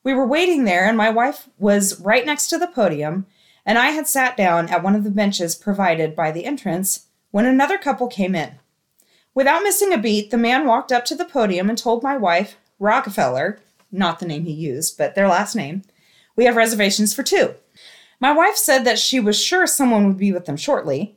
[0.04, 3.26] We were waiting there, and my wife was right next to the podium,
[3.66, 7.44] and I had sat down at one of the benches provided by the entrance when
[7.44, 8.58] another couple came in.
[9.38, 12.56] Without missing a beat, the man walked up to the podium and told my wife,
[12.80, 13.60] Rockefeller,
[13.92, 15.82] not the name he used, but their last name,
[16.34, 17.54] we have reservations for two.
[18.18, 21.16] My wife said that she was sure someone would be with them shortly,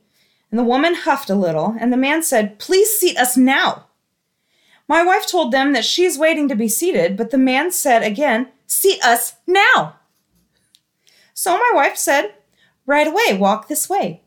[0.52, 3.86] and the woman huffed a little, and the man said, Please seat us now.
[4.86, 8.04] My wife told them that she is waiting to be seated, but the man said
[8.04, 9.96] again, Seat us now.
[11.34, 12.34] So my wife said,
[12.86, 14.22] Right away, walk this way.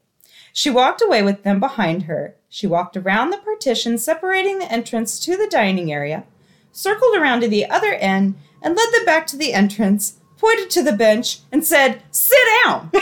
[0.52, 2.36] She walked away with them behind her.
[2.56, 6.24] She walked around the partition separating the entrance to the dining area,
[6.72, 10.82] circled around to the other end, and led them back to the entrance, pointed to
[10.82, 12.92] the bench, and said, Sit down.
[12.94, 13.02] the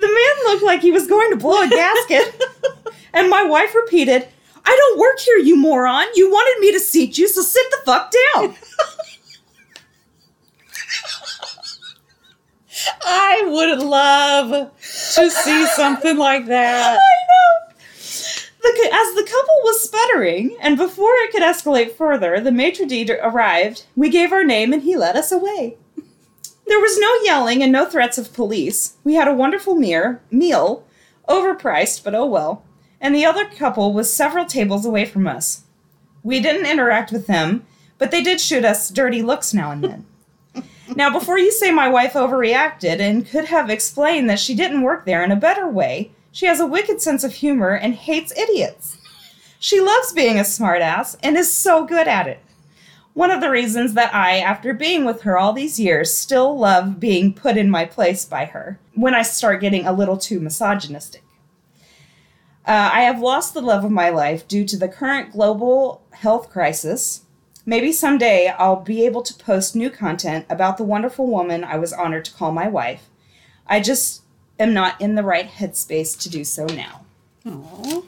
[0.00, 2.42] man looked like he was going to blow a gasket,
[3.14, 4.26] and my wife repeated,
[4.64, 6.08] I don't work here, you moron.
[6.16, 8.56] You wanted me to seat you, so sit the fuck down.
[13.04, 16.98] I would love to see something like that.
[17.00, 17.70] I know.
[18.62, 23.10] The, as the couple was sputtering, and before it could escalate further, the maitre d'
[23.22, 23.84] arrived.
[23.96, 25.76] We gave our name, and he led us away.
[26.66, 28.96] There was no yelling and no threats of police.
[29.02, 30.84] We had a wonderful meal,
[31.28, 32.62] overpriced, but oh well.
[33.00, 35.62] And the other couple was several tables away from us.
[36.22, 37.66] We didn't interact with them,
[37.98, 40.06] but they did shoot us dirty looks now and then.
[40.96, 45.04] Now, before you say my wife overreacted and could have explained that she didn't work
[45.04, 48.98] there in a better way, she has a wicked sense of humor and hates idiots.
[49.58, 52.40] She loves being a smartass and is so good at it.
[53.12, 57.00] One of the reasons that I, after being with her all these years, still love
[57.00, 61.22] being put in my place by her when I start getting a little too misogynistic.
[62.66, 66.50] Uh, I have lost the love of my life due to the current global health
[66.50, 67.22] crisis.
[67.70, 71.92] Maybe someday I'll be able to post new content about the wonderful woman I was
[71.92, 73.06] honored to call my wife.
[73.64, 74.22] I just
[74.58, 77.02] am not in the right headspace to do so now.
[77.46, 78.04] Aww.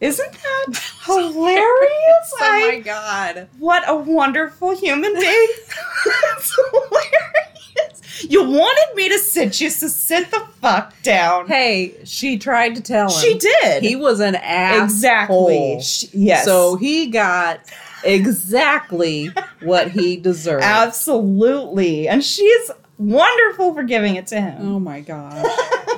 [0.00, 2.34] Isn't that hilarious?
[2.42, 3.48] Oh my I- god.
[3.60, 5.48] what a wonderful human being.
[6.04, 8.24] That's hilarious.
[8.28, 11.46] You wanted me to sit you, so sit the fuck down.
[11.46, 13.20] Hey, she tried to tell him.
[13.20, 13.84] She did.
[13.84, 14.84] He was an asshole.
[14.84, 15.80] exactly.
[15.82, 16.44] She- yes.
[16.44, 17.60] So he got
[18.04, 19.30] exactly
[19.62, 20.64] what he deserved.
[20.64, 22.08] Absolutely.
[22.08, 24.56] And she's wonderful for giving it to him.
[24.60, 25.46] oh my god.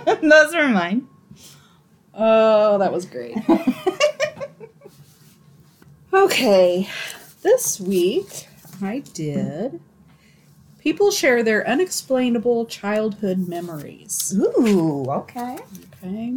[0.22, 1.08] Those are mine.
[2.14, 3.36] Oh, that was great.
[6.12, 6.88] okay.
[7.42, 8.46] This week
[8.82, 9.80] I did
[10.82, 14.36] people share their unexplainable childhood memories.
[14.36, 15.58] Ooh, okay.
[16.02, 16.34] Okay.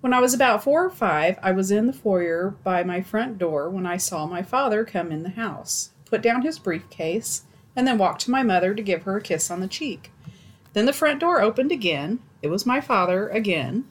[0.00, 3.38] When I was about four or five, I was in the foyer by my front
[3.38, 7.42] door when I saw my father come in the house, put down his briefcase,
[7.74, 10.12] and then walk to my mother to give her a kiss on the cheek.
[10.74, 12.20] Then the front door opened again.
[12.42, 13.86] It was my father again.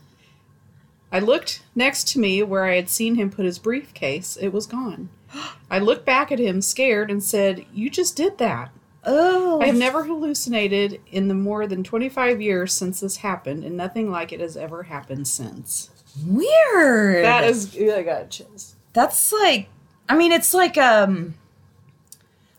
[1.11, 4.37] I looked next to me where I had seen him put his briefcase.
[4.37, 5.09] It was gone.
[5.71, 8.71] I looked back at him, scared, and said, You just did that.
[9.05, 9.61] Oh.
[9.61, 14.09] I have never hallucinated in the more than 25 years since this happened, and nothing
[14.09, 15.89] like it has ever happened since.
[16.25, 17.23] Weird.
[17.25, 18.75] That is, I got chills.
[18.93, 19.67] That's like,
[20.09, 21.35] I mean, it's like um,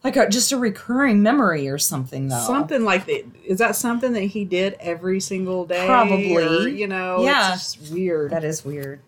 [0.04, 2.38] like a, just a recurring memory or something, though.
[2.46, 3.24] Something like that.
[3.44, 5.86] Is that something that he did every single day?
[5.86, 6.36] Probably.
[6.36, 7.54] Or, you know, Yeah.
[7.54, 8.30] it's just weird.
[8.30, 9.00] That is weird.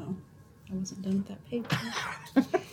[0.00, 0.16] Oh,
[0.72, 2.58] I wasn't done with that paper.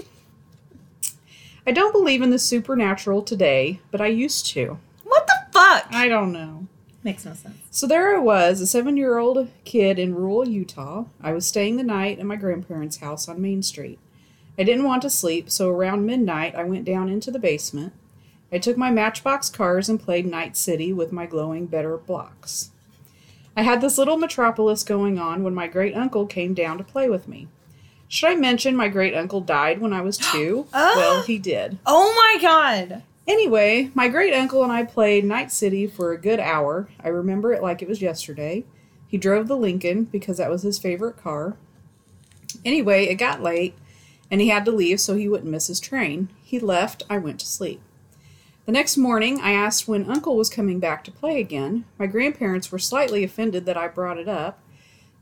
[1.68, 4.80] I don't believe in the supernatural today, but I used to.
[5.04, 5.88] What the fuck?
[5.92, 6.68] I don't know.
[7.04, 7.58] Makes no sense.
[7.72, 11.06] So there I was, a seven year old kid in rural Utah.
[11.22, 14.00] I was staying the night at my grandparents' house on Main Street.
[14.58, 17.94] I didn't want to sleep, so around midnight I went down into the basement.
[18.52, 22.72] I took my Matchbox cars and played Night City with my glowing better blocks.
[23.56, 27.10] I had this little metropolis going on when my great uncle came down to play
[27.10, 27.48] with me.
[28.10, 30.68] Should I mention my great uncle died when I was two?
[30.74, 30.94] Ah.
[30.98, 31.78] Well, he did.
[31.86, 33.04] Oh my god.
[33.28, 36.90] Anyway, my great uncle and I played Night City for a good hour.
[37.02, 38.66] I remember it like it was yesterday.
[39.08, 41.56] He drove the Lincoln because that was his favorite car.
[42.66, 43.76] Anyway, it got late
[44.32, 46.30] and he had to leave so he wouldn't miss his train.
[46.44, 47.82] He left, I went to sleep.
[48.66, 51.86] The next morning, I asked when Uncle was coming back to play again.
[51.98, 54.60] My grandparents were slightly offended that I brought it up.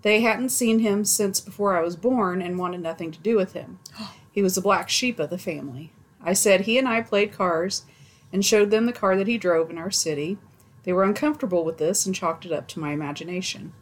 [0.02, 3.54] They hadn't seen him since before I was born and wanted nothing to do with
[3.54, 3.80] him.
[4.32, 5.92] He was the black sheep of the family.
[6.22, 7.86] I said he and I played cars
[8.32, 10.38] and showed them the car that he drove in our city.
[10.84, 13.74] They were uncomfortable with this and chalked it up to my imagination.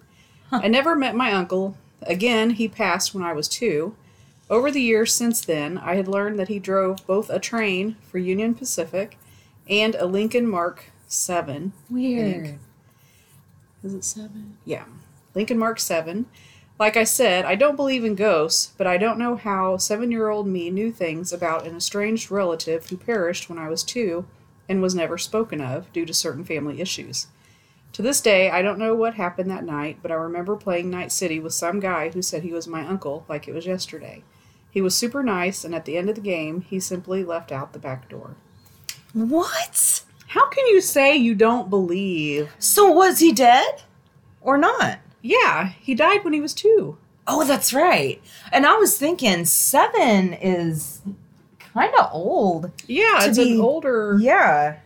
[0.54, 1.78] I never met my uncle.
[2.04, 3.98] Again, he passed when I was two.
[4.50, 8.18] Over the years since then, I had learned that he drove both a train for
[8.20, 9.18] Union Pacific
[9.68, 11.74] and a Lincoln Mark 7.
[11.90, 12.60] Weird.
[13.84, 14.58] Is it 7?
[14.64, 14.86] Yeah.
[15.36, 16.26] Lincoln Mark 7.
[16.80, 20.30] Like I said, I don't believe in ghosts, but I don't know how seven year
[20.30, 24.26] old me knew things about an estranged relative who perished when I was two
[24.68, 27.28] and was never spoken of due to certain family issues.
[27.94, 31.14] To this day, I don't know what happened that night, but I remember playing Night
[31.14, 34.24] City with some guy who said he was my uncle like it was yesterday.
[34.70, 37.72] He was super nice, and at the end of the game, he simply left out
[37.72, 38.36] the back door.
[39.14, 40.04] What?
[40.28, 42.52] How can you say you don't believe?
[42.60, 43.84] So was he dead
[44.42, 45.00] or not?
[45.26, 47.00] Yeah, he died when he was two.
[47.26, 48.22] Oh, that's right.
[48.52, 51.02] And I was thinking seven is
[51.58, 52.72] kind of old.
[52.86, 54.20] Yeah, it's be- an older.
[54.22, 54.78] Yeah.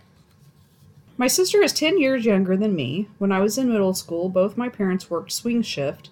[1.18, 3.10] My sister is 10 years younger than me.
[3.18, 6.10] When I was in middle school, both my parents worked swing shift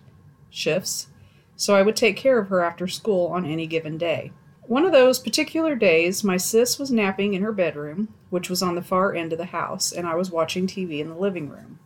[0.50, 1.08] shifts,
[1.56, 4.34] so I would take care of her after school on any given day.
[4.64, 8.76] One of those particular days, my sis was napping in her bedroom, which was on
[8.76, 11.80] the far end of the house, and I was watching TV in the living room.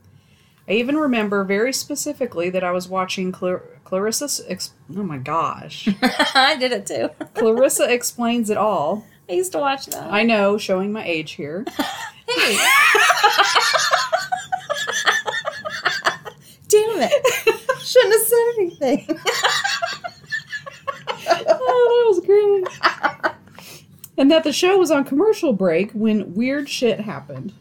[0.68, 4.30] I even remember very specifically that I was watching Clar- Clarissa.
[4.50, 5.88] Ex- oh my gosh.
[6.02, 7.10] I did it too.
[7.34, 9.06] Clarissa Explains It All.
[9.30, 10.12] I used to watch that.
[10.12, 11.66] I know, showing my age here.
[12.34, 12.58] Hey.
[16.70, 17.60] Damn it.
[17.82, 19.20] Shouldn't have said anything.
[21.50, 22.66] oh, that was great.
[24.18, 27.52] and that the show was on commercial break when weird shit happened.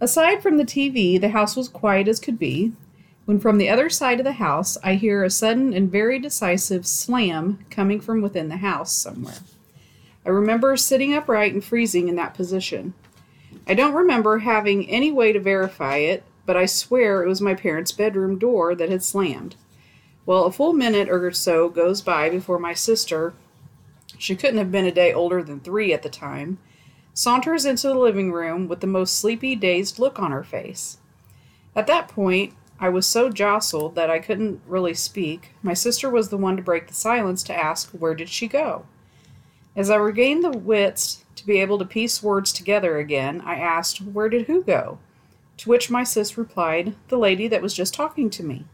[0.00, 2.72] Aside from the TV, the house was quiet as could be.
[3.26, 6.86] When from the other side of the house, I hear a sudden and very decisive
[6.86, 9.38] slam coming from within the house somewhere.
[10.24, 12.94] I remember sitting upright and freezing in that position.
[13.66, 17.54] I don't remember having any way to verify it, but I swear it was my
[17.54, 19.54] parents' bedroom door that had slammed.
[20.24, 23.34] Well, a full minute or so goes by before my sister,
[24.18, 26.58] she couldn't have been a day older than three at the time,
[27.14, 30.98] saunters into the living room with the most sleepy, dazed look on her face.
[31.74, 35.50] At that point, I was so jostled that I couldn't really speak.
[35.62, 38.86] My sister was the one to break the silence to ask, Where did she go?
[39.76, 44.00] As I regained the wits to be able to piece words together again, I asked,
[44.00, 44.98] Where did who go?
[45.58, 48.64] To which my sis replied, The lady that was just talking to me.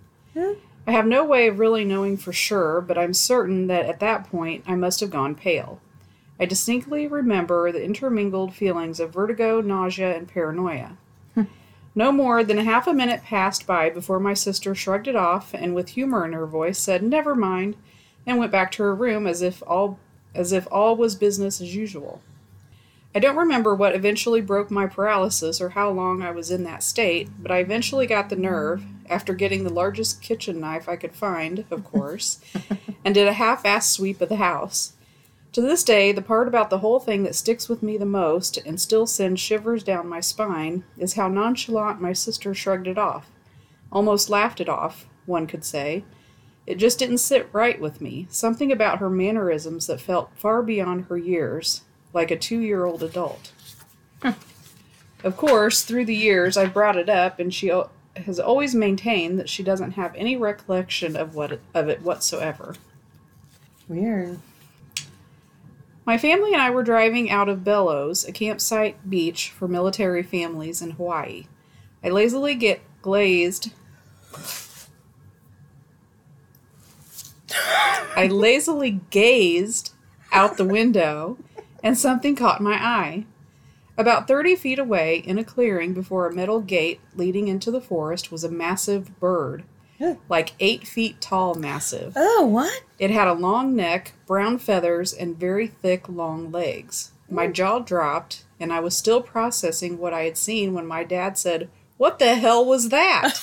[0.87, 4.31] I have no way of really knowing for sure, but I'm certain that at that
[4.31, 5.81] point I must have gone pale.
[6.39, 10.97] I distinctly remember the intermingled feelings of vertigo, nausea, and paranoia.
[11.35, 11.45] Hmm.
[11.95, 15.55] no more than a half a minute passed by before my sister shrugged it off
[15.55, 17.77] and with humor in her voice said, "Never mind,"
[18.27, 19.99] and went back to her room as if all
[20.35, 22.21] as if all was business as usual.
[23.15, 26.83] I don't remember what eventually broke my paralysis or how long I was in that
[26.83, 31.15] state, but I eventually got the nerve, after getting the largest kitchen knife I could
[31.15, 32.41] find, of course,
[33.07, 34.93] and did a half assed sweep of the house.
[35.57, 38.59] To this day, the part about the whole thing that sticks with me the most
[38.67, 43.31] and still sends shivers down my spine is how nonchalant my sister shrugged it off.
[43.91, 46.05] Almost laughed it off, one could say.
[46.67, 48.27] It just didn't sit right with me.
[48.29, 53.03] Something about her mannerisms that felt far beyond her years, like a two year old
[53.03, 53.53] adult.
[54.23, 59.39] Of course, through the years, I've brought it up, and she o- has always maintained
[59.39, 62.75] that she doesn't have any recollection of what of it whatsoever.
[63.89, 64.39] Weird.
[66.07, 70.81] My family and I were driving out of Bellows, a campsite beach for military families
[70.81, 71.49] in Hawaii.
[72.03, 73.73] I lazily get glazed.
[78.17, 79.95] I lazily gazed
[80.31, 81.39] out the window,
[81.83, 83.27] and something caught my eye.
[83.99, 88.31] About 30 feet away, in a clearing before a metal gate leading into the forest,
[88.31, 89.65] was a massive bird.
[90.29, 92.13] Like eight feet tall, massive.
[92.17, 92.83] Oh, what?
[92.99, 97.13] It had a long neck, brown feathers, and very thick, long legs.
[97.31, 101.37] My jaw dropped, and I was still processing what I had seen when my dad
[101.37, 103.35] said, What the hell was that?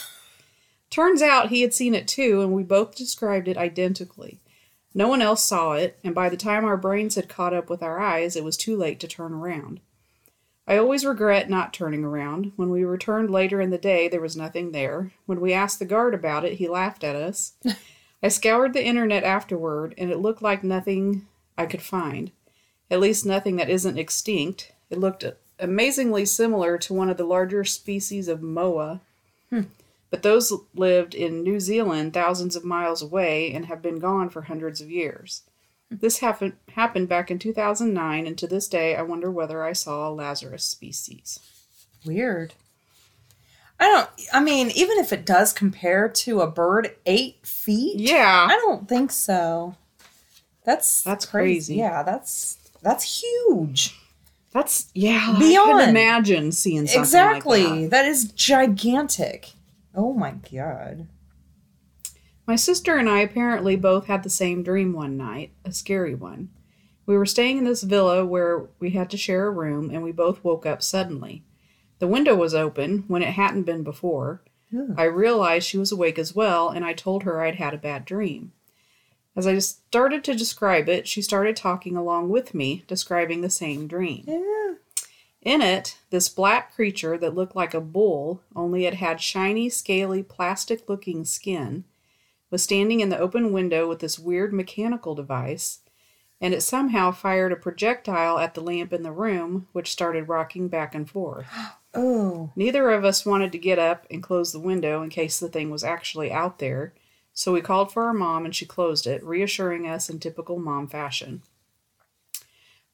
[0.90, 4.40] Turns out he had seen it too, and we both described it identically.
[4.94, 7.82] No one else saw it, and by the time our brains had caught up with
[7.82, 9.80] our eyes, it was too late to turn around.
[10.68, 12.54] I always regret not turning around.
[12.56, 15.12] When we returned later in the day, there was nothing there.
[15.26, 17.54] When we asked the guard about it, he laughed at us.
[18.24, 22.32] I scoured the internet afterward, and it looked like nothing I could find.
[22.90, 24.72] At least nothing that isn't extinct.
[24.90, 25.26] It looked
[25.60, 29.02] amazingly similar to one of the larger species of moa.
[29.50, 29.64] Hmm.
[30.10, 34.44] But those lived in New Zealand thousands of miles away and have been gone for
[34.44, 35.42] hundreds of years.
[36.00, 40.08] This happened happened back in 2009, and to this day, I wonder whether I saw
[40.08, 41.40] a Lazarus species.
[42.06, 42.54] Weird.
[43.80, 44.10] I don't.
[44.34, 48.88] I mean, even if it does compare to a bird eight feet, Yeah, I don't
[48.88, 49.76] think so.
[50.66, 51.76] That's That's crazy.
[51.76, 54.00] Yeah, that's that's huge.
[54.52, 55.34] that's yeah.
[55.36, 55.72] I Beyond.
[55.72, 57.64] couldn't imagine seeing something exactly.
[57.66, 57.90] Like that.
[57.92, 59.52] that is gigantic.
[59.96, 61.08] Oh my god.
[62.46, 66.50] My sister and I apparently both had the same dream one night, a scary one.
[67.06, 70.12] We were staying in this villa where we had to share a room, and we
[70.12, 71.44] both woke up suddenly.
[72.00, 74.42] The window was open when it hadn't been before.
[74.98, 78.06] I realized she was awake as well, and I told her I'd had a bad
[78.06, 78.54] dream.
[79.36, 83.88] As I started to describe it, she started talking along with me, describing the same
[83.88, 84.24] dream.
[84.28, 84.74] Yeah.
[85.42, 90.24] In it, this black creature that looked like a bull, only it had shiny, scaly,
[90.24, 91.84] plastic looking skin,
[92.54, 95.80] was standing in the open window with this weird mechanical device,
[96.40, 100.68] and it somehow fired a projectile at the lamp in the room, which started rocking
[100.68, 101.48] back and forth.
[101.96, 102.50] Oh.
[102.56, 105.70] Neither of us wanted to get up and close the window in case the thing
[105.70, 106.96] was actually out there,
[107.36, 110.88] so we called for our mom and she closed it, reassuring us in typical mom
[110.88, 111.44] fashion.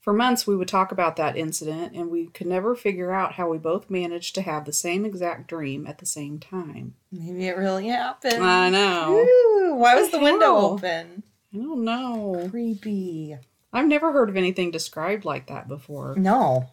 [0.10, 3.48] For months, we would talk about that incident, and we could never figure out how
[3.48, 6.96] we both managed to have the same exact dream at the same time.
[7.12, 8.44] Maybe it really happened.
[8.44, 9.20] I know.
[9.20, 11.22] Ooh, why was the window open?
[11.54, 12.48] I don't know.
[12.50, 13.38] Creepy.
[13.72, 16.16] I've never heard of anything described like that before.
[16.18, 16.72] No.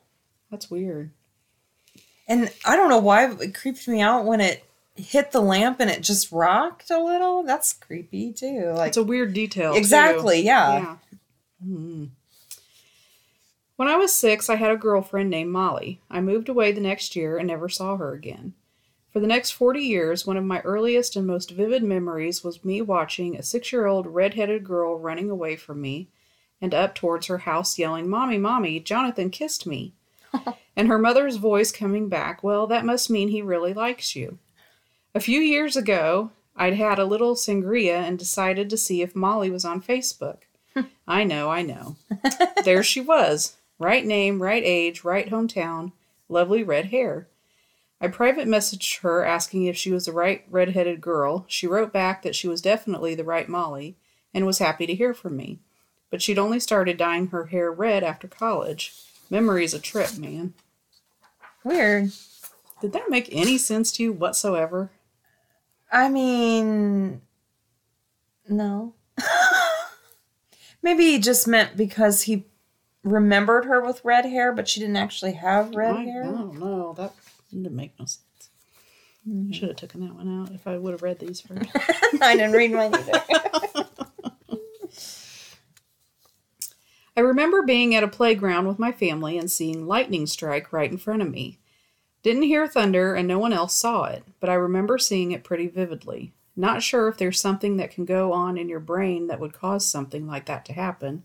[0.51, 1.11] That's weird.
[2.27, 4.65] And I don't know why it creeped me out when it
[4.95, 7.43] hit the lamp and it just rocked a little.
[7.43, 8.73] That's creepy too.
[8.75, 9.75] Like It's a weird detail.
[9.75, 9.79] too.
[9.79, 10.79] exactly, yeah.
[10.79, 10.97] Yeah.
[11.63, 12.11] Mhm.
[13.77, 16.01] When I was six, I had a girlfriend named Molly.
[16.11, 18.55] I moved away the next year and never saw her again.
[19.13, 22.81] For the next 40 years, one of my earliest and most vivid memories was me
[22.81, 26.09] watching a six year old red-headed girl running away from me
[26.61, 29.93] and up towards her house yelling, Mommy, Mommy, Jonathan kissed me.
[30.77, 34.39] and her mother's voice coming back, Well, that must mean he really likes you.
[35.15, 39.51] A few years ago, I'd had a little sangria and decided to see if Molly
[39.51, 40.39] was on Facebook.
[41.07, 41.97] I know, I know.
[42.65, 43.57] there she was.
[43.79, 45.93] Right name, right age, right hometown,
[46.29, 47.29] lovely red hair.
[48.01, 51.47] I private messaged her asking if she was the right red-headed girl.
[51.49, 53.97] She wrote back that she was definitely the right Molly
[54.35, 55.61] and was happy to hear from me.
[56.11, 58.95] But she'd only started dyeing her hair red after college.
[59.31, 60.55] Memory's a trip, man.
[61.65, 62.13] Weird.
[62.81, 64.91] Did that make any sense to you whatsoever?
[65.91, 67.23] I mean,
[68.49, 68.95] no.
[70.83, 72.45] Maybe he just meant because he
[73.07, 76.25] remembered her with red hair, but she didn't actually have red I, hair.
[76.25, 76.95] I don't know.
[76.97, 77.15] That
[77.51, 78.23] didn't make no sense.
[79.27, 79.49] Hmm.
[79.51, 81.71] I should have taken that one out if I would have read these first.
[82.21, 83.25] I didn't read mine either.
[87.19, 90.99] I remember being at a playground with my family and seeing lightning strike right in
[90.99, 91.59] front of me.
[92.23, 95.67] Didn't hear thunder and no one else saw it, but I remember seeing it pretty
[95.67, 96.35] vividly.
[96.55, 99.87] Not sure if there's something that can go on in your brain that would cause
[99.87, 101.23] something like that to happen,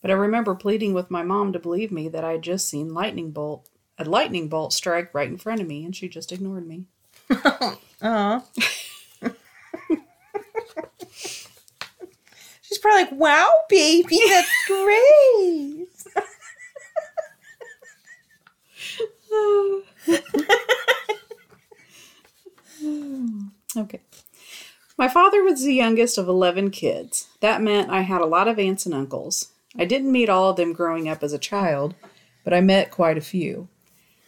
[0.00, 2.94] but I remember pleading with my mom to believe me that I had just seen
[2.94, 3.68] lightning bolt
[3.98, 6.84] a lightning bolt strike right in front of me and she just ignored me.
[8.00, 8.40] Uh.
[12.62, 15.88] She's probably like, "Wow, baby, that's great."
[23.76, 24.00] Okay.
[24.96, 27.28] My father was the youngest of 11 kids.
[27.40, 29.48] That meant I had a lot of aunts and uncles.
[29.76, 31.94] I didn't meet all of them growing up as a child,
[32.44, 33.68] but I met quite a few.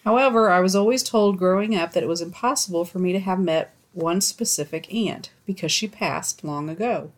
[0.05, 3.38] However, I was always told growing up that it was impossible for me to have
[3.38, 7.12] met one specific aunt because she passed long ago.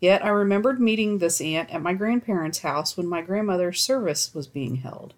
[0.00, 4.46] Yet I remembered meeting this aunt at my grandparents' house when my grandmother's service was
[4.46, 5.14] being held.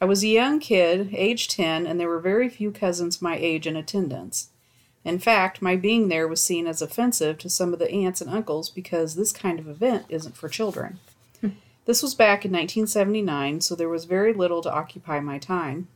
[0.00, 3.66] I was a young kid, age 10, and there were very few cousins my age
[3.66, 4.50] in attendance.
[5.04, 8.30] In fact, my being there was seen as offensive to some of the aunts and
[8.30, 11.00] uncles because this kind of event isn't for children.
[11.86, 15.88] This was back in 1979, so there was very little to occupy my time.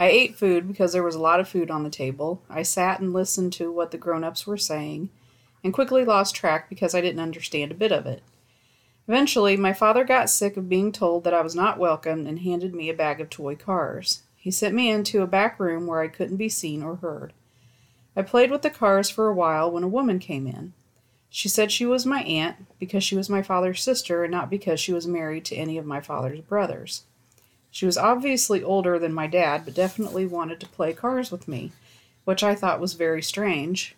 [0.00, 2.42] I ate food because there was a lot of food on the table.
[2.48, 5.10] I sat and listened to what the grown ups were saying,
[5.62, 8.22] and quickly lost track because I didn't understand a bit of it.
[9.08, 12.74] Eventually, my father got sick of being told that I was not welcome and handed
[12.74, 14.22] me a bag of toy cars.
[14.36, 17.32] He sent me into a back room where I couldn't be seen or heard.
[18.16, 20.72] I played with the cars for a while when a woman came in.
[21.30, 24.80] She said she was my aunt because she was my father's sister and not because
[24.80, 27.02] she was married to any of my father's brothers.
[27.70, 31.72] She was obviously older than my dad, but definitely wanted to play cars with me,
[32.24, 33.94] which I thought was very strange.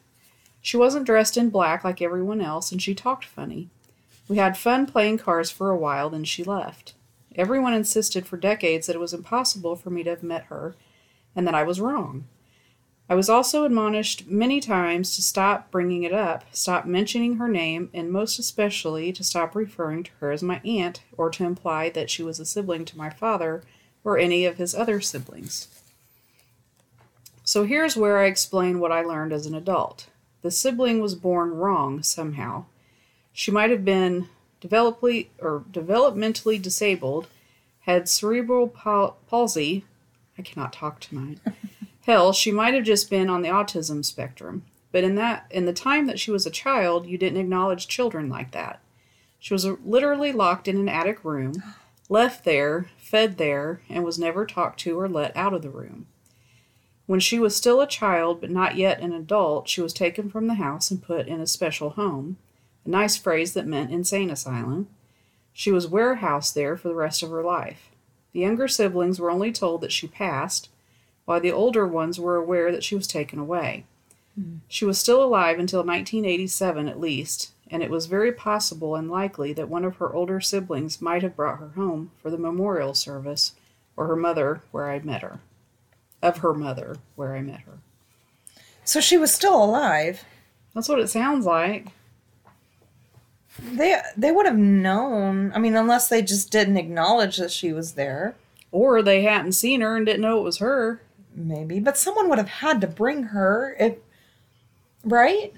[0.61, 3.69] She wasn't dressed in black like everyone else, and she talked funny.
[4.29, 6.95] We had fun playing cars for a while, then she left.
[7.37, 10.75] Everyone insisted for decades that it was impossible for me to have met her,
[11.37, 12.25] and that I was wrong.
[13.11, 17.89] I was also admonished many times to stop bringing it up, stop mentioning her name,
[17.95, 22.11] and most especially to stop referring to her as my aunt or to imply that
[22.11, 23.63] she was a sibling to my father
[24.05, 25.69] or any of his other siblings.
[27.45, 30.09] So here's where I explain what I learned as an adult.
[30.43, 32.67] The sibling was born wrong somehow.
[33.33, 34.29] She might have been
[34.61, 37.27] developly or developmentally disabled,
[37.81, 39.87] had cerebral pal- palsy.
[40.37, 41.39] I cannot talk tonight.
[42.09, 44.65] Hell, she might have just been on the autism spectrum.
[44.93, 48.31] But in that in the time that she was a child, you didn't acknowledge children
[48.31, 48.81] like that.
[49.39, 51.63] She was literally locked in an attic room,
[52.09, 56.07] left there, fed there, and was never talked to or let out of the room.
[57.05, 60.47] When she was still a child but not yet an adult, she was taken from
[60.47, 62.39] the house and put in a special home,
[62.87, 64.89] a nice phrase that meant insane asylum.
[65.53, 67.91] She was warehoused there for the rest of her life.
[68.33, 70.71] The younger siblings were only told that she passed,
[71.29, 73.85] while the older ones were aware that she was taken away.
[74.41, 74.61] Mm.
[74.67, 79.53] She was still alive until 1987 at least, and it was very possible and likely
[79.53, 83.53] that one of her older siblings might have brought her home for the memorial service,
[83.95, 85.41] or her mother, where I met her.
[86.23, 87.77] Of her mother, where I met her.
[88.87, 90.25] So she was still alive.
[90.75, 91.89] That's what it sounds like.
[93.59, 95.53] They they would have known.
[95.55, 98.35] I mean, unless they just didn't acknowledge that she was there.
[98.73, 101.03] Or they hadn't seen her and didn't know it was her
[101.35, 103.97] maybe, but someone would have had to bring her if
[105.05, 105.53] right?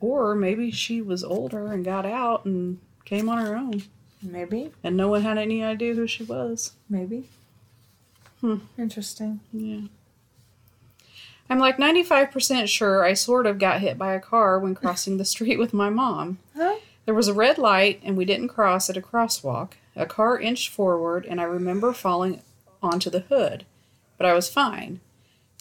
[0.00, 3.84] Or maybe she was older and got out and came on her own.
[4.22, 4.72] Maybe.
[4.82, 6.72] And no one had any idea who she was.
[6.88, 7.28] Maybe.
[8.40, 8.58] Hmm.
[8.76, 9.40] Interesting.
[9.52, 9.82] Yeah.
[11.48, 15.24] I'm like 95% sure I sort of got hit by a car when crossing the
[15.24, 16.38] street with my mom.
[16.56, 16.76] Huh?
[17.04, 19.72] There was a red light and we didn't cross at a crosswalk.
[19.94, 22.42] A car inched forward and I remember falling
[22.82, 23.66] onto the hood
[24.22, 25.00] but I was fine.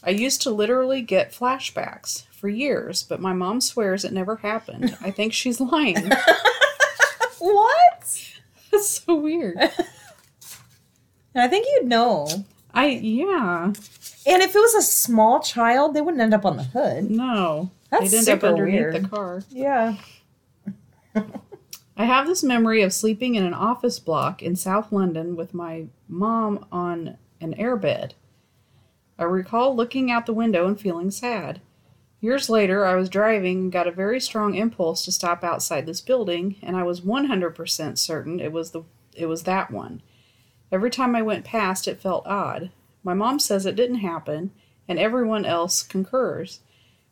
[0.03, 4.95] I used to literally get flashbacks for years, but my mom swears it never happened.
[5.01, 6.11] I think she's lying.
[7.39, 8.31] what?
[8.71, 9.57] That's so weird.
[11.33, 12.27] I think you'd know.
[12.71, 13.63] I yeah.
[14.27, 17.09] And if it was a small child, they wouldn't end up on the hood.
[17.09, 17.71] No.
[17.89, 18.93] That's They'd end super up underneath weird.
[18.93, 19.41] the car.
[19.49, 19.95] Yeah.
[21.97, 25.87] I have this memory of sleeping in an office block in South London with my
[26.07, 28.11] mom on an airbed.
[29.21, 31.61] I recall looking out the window and feeling sad.
[32.21, 36.01] Years later, I was driving and got a very strong impulse to stop outside this
[36.01, 38.83] building, and I was 100% certain it was the
[39.15, 40.01] it was that one.
[40.71, 42.71] Every time I went past, it felt odd.
[43.03, 44.51] My mom says it didn't happen,
[44.87, 46.61] and everyone else concurs.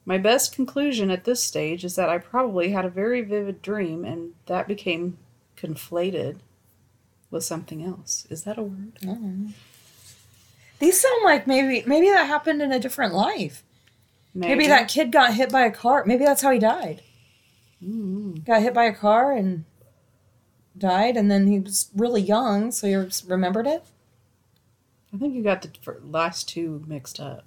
[0.05, 4.03] My best conclusion at this stage is that I probably had a very vivid dream,
[4.03, 5.17] and that became
[5.57, 6.37] conflated
[7.29, 8.25] with something else.
[8.31, 8.97] Is that a word?
[9.03, 9.47] Mm-hmm.
[10.79, 13.63] These sound like maybe maybe that happened in a different life.
[14.33, 16.03] Maybe, maybe that kid got hit by a car.
[16.05, 17.01] Maybe that's how he died.
[17.83, 18.43] Mm-hmm.
[18.45, 19.65] Got hit by a car and
[20.77, 23.83] died, and then he was really young, so you remembered it.
[25.13, 25.71] I think you got the
[26.03, 27.45] last two mixed up.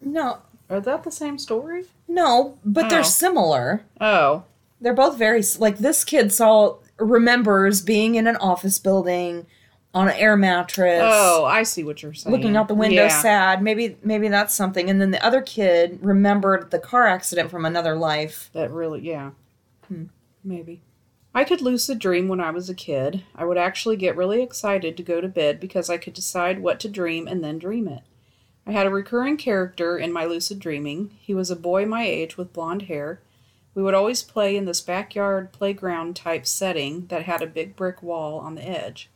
[0.00, 1.84] No, are that the same story?
[2.06, 2.88] No, but oh.
[2.88, 3.84] they're similar.
[4.00, 4.44] Oh,
[4.80, 9.46] they're both very like this kid saw remembers being in an office building
[9.94, 11.00] on an air mattress.
[11.02, 12.34] Oh, I see what you're saying.
[12.34, 13.20] Looking out the window, yeah.
[13.22, 13.62] sad.
[13.62, 14.90] Maybe maybe that's something.
[14.90, 18.50] And then the other kid remembered the car accident from another life.
[18.52, 19.30] That really, yeah,
[19.88, 20.06] hmm.
[20.42, 20.82] maybe.
[21.36, 23.24] I could lucid dream when I was a kid.
[23.34, 26.78] I would actually get really excited to go to bed because I could decide what
[26.80, 28.02] to dream and then dream it.
[28.66, 31.10] I had a recurring character in my lucid dreaming.
[31.20, 33.20] He was a boy my age with blonde hair.
[33.74, 38.00] We would always play in this backyard playground type setting that had a big brick
[38.00, 39.10] wall on the edge.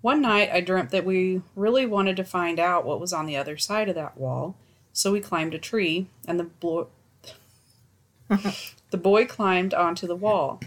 [0.00, 3.36] One night I dreamt that we really wanted to find out what was on the
[3.36, 4.56] other side of that wall,
[4.92, 6.88] so we climbed a tree, and the, blo-
[8.28, 10.60] the boy climbed onto the wall.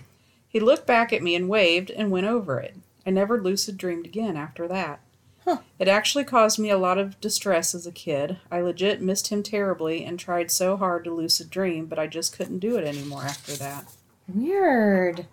[0.48, 2.76] He looked back at me and waved and went over it.
[3.06, 5.00] I never lucid dreamed again after that.
[5.46, 5.58] Huh.
[5.78, 8.38] It actually caused me a lot of distress as a kid.
[8.50, 12.38] I legit missed him terribly and tried so hard to lucid dream, but I just
[12.38, 13.86] couldn't do it anymore after that.
[14.28, 15.26] Weird.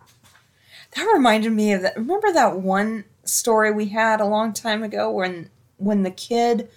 [0.97, 1.97] That reminded me of that.
[1.97, 6.69] Remember that one story we had a long time ago when when the kid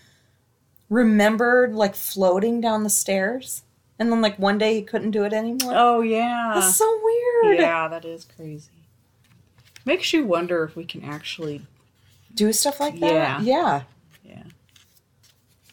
[0.90, 3.64] remembered like floating down the stairs,
[4.00, 5.74] and then like one day he couldn't do it anymore.
[5.76, 6.52] Oh yeah.
[6.56, 7.60] That's so weird.
[7.60, 8.70] Yeah, that is crazy.
[9.86, 11.66] Makes you wonder if we can actually
[12.34, 13.12] Do stuff like that.
[13.12, 13.42] Yeah.
[13.42, 13.82] Yeah.
[14.24, 14.44] yeah.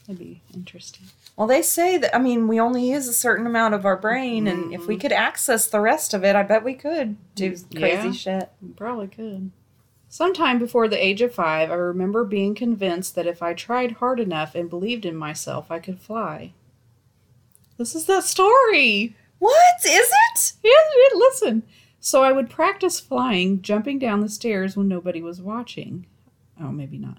[0.06, 1.06] That'd be interesting.
[1.36, 2.14] Well, they say that.
[2.14, 5.00] I mean, we only use a certain amount of our brain, and if we mm-hmm.
[5.00, 8.12] could access the rest of it, I bet we could do mm, crazy Yeah.
[8.12, 8.50] shit.
[8.76, 9.50] Probably could.
[10.12, 14.18] Sometime before the age of five, I remember being convinced that if I tried hard
[14.18, 16.52] enough and believed in myself, I could fly.
[17.78, 19.14] This is the story.
[19.38, 20.52] What is it?
[20.64, 21.62] Yeah, listen.
[22.00, 26.06] So I would practice flying, jumping down the stairs when nobody was watching.
[26.60, 27.18] Oh, maybe not.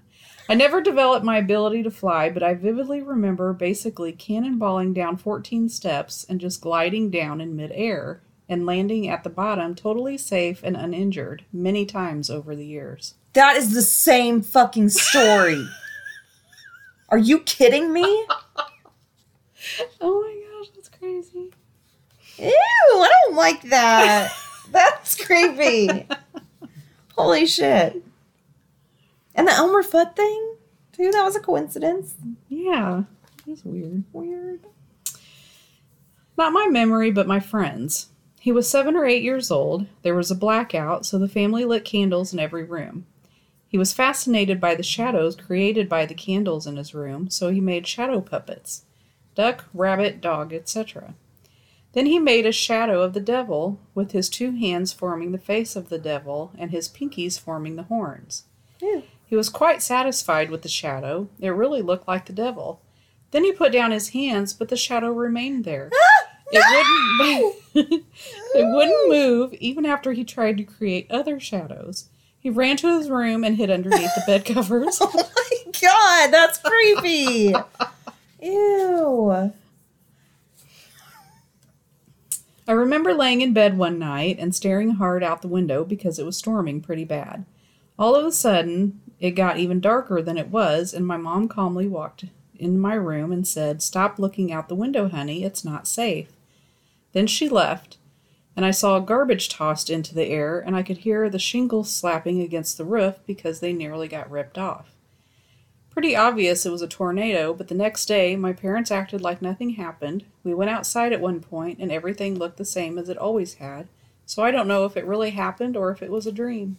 [0.49, 5.69] I never developed my ability to fly, but I vividly remember basically cannonballing down 14
[5.69, 8.21] steps and just gliding down in midair
[8.51, 13.15] and landing at the bottom totally safe and uninjured many times over the years.
[13.33, 15.65] That is the same fucking story.
[17.09, 18.25] Are you kidding me?
[19.99, 21.51] Oh my gosh, that's crazy.
[22.37, 24.31] Ew, I don't like that.
[24.71, 26.07] That's creepy.
[27.17, 28.03] Holy shit.
[29.33, 30.55] And the Elmer Fudd thing?
[31.01, 32.15] too, that was a coincidence.
[32.49, 33.03] Yeah,
[33.47, 34.03] that's weird.
[34.13, 34.65] Weird.
[36.37, 38.10] Not my memory, but my friend's.
[38.41, 39.85] He was seven or eight years old.
[40.01, 43.05] There was a blackout, so the family lit candles in every room.
[43.67, 47.61] He was fascinated by the shadows created by the candles in his room, so he
[47.61, 48.83] made shadow puppets
[49.35, 51.13] duck, rabbit, dog, etc.
[51.93, 55.75] Then he made a shadow of the devil, with his two hands forming the face
[55.75, 58.45] of the devil and his pinkies forming the horns.
[58.81, 59.03] Ew.
[59.23, 61.29] He was quite satisfied with the shadow.
[61.39, 62.81] It really looked like the devil.
[63.29, 65.91] Then he put down his hands, but the shadow remained there.
[66.51, 68.03] It wouldn't
[68.55, 72.09] it wouldn't move even after he tried to create other shadows.
[72.39, 74.99] He ran to his room and hid underneath the bed covers.
[75.13, 77.55] Oh my god, that's creepy.
[78.41, 79.51] Ew.
[82.67, 86.25] I remember laying in bed one night and staring hard out the window because it
[86.25, 87.45] was storming pretty bad.
[87.97, 91.87] All of a sudden, it got even darker than it was, and my mom calmly
[91.87, 92.25] walked
[92.57, 95.43] in my room and said, Stop looking out the window, honey.
[95.43, 96.29] It's not safe.
[97.13, 97.97] Then she left,
[98.55, 102.41] and I saw garbage tossed into the air, and I could hear the shingles slapping
[102.41, 104.95] against the roof because they nearly got ripped off.
[105.89, 109.71] Pretty obvious it was a tornado, but the next day my parents acted like nothing
[109.71, 110.23] happened.
[110.43, 113.87] We went outside at one point, and everything looked the same as it always had.
[114.25, 116.77] So I don't know if it really happened or if it was a dream.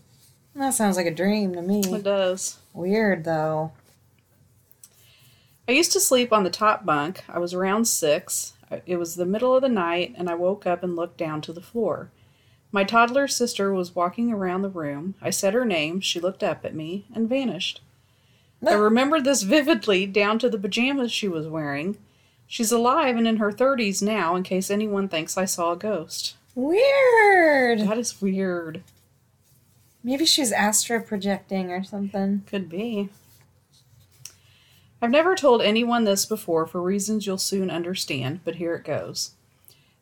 [0.55, 1.81] That sounds like a dream to me.
[1.81, 2.59] It does.
[2.73, 3.73] Weird though.
[5.69, 7.23] I used to sleep on the top bunk.
[7.29, 8.55] I was around six.
[8.73, 11.41] Uh, it was the middle of the night, and I woke up and looked down
[11.43, 12.11] to the floor.
[12.71, 15.15] My toddler sister was walking around the room.
[15.21, 16.01] I said her name.
[16.01, 17.83] She looked up at me and vanished.
[18.67, 21.99] I remember this vividly down to the pajamas she was wearing.
[22.47, 26.37] She's alive and in her 30s now, in case anyone thinks I saw a ghost.
[26.55, 27.81] Weird.
[27.81, 28.83] That is weird.
[30.05, 32.43] Maybe she's astro projecting or something.
[32.47, 33.11] Could be.
[35.03, 39.33] I've never told anyone this before for reasons you'll soon understand, but here it goes.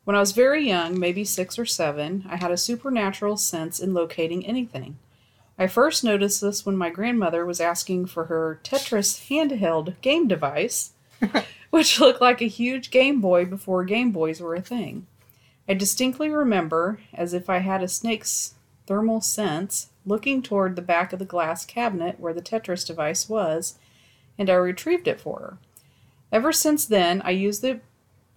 [0.03, 3.95] When I was very young, maybe six or seven, I had a supernatural sense in
[3.95, 4.99] locating anything.
[5.57, 10.91] I first noticed this when my grandmother was asking for her Tetris handheld game device,
[11.71, 15.07] which looked like a huge Game Boy before Game Boys were a thing.
[15.67, 18.53] I distinctly remember, as if I had a snake's
[18.85, 23.79] thermal sense, looking toward the back of the glass cabinet where the Tetris device was,
[24.41, 25.57] and I retrieved it for her.
[26.31, 27.79] Ever since then, I use the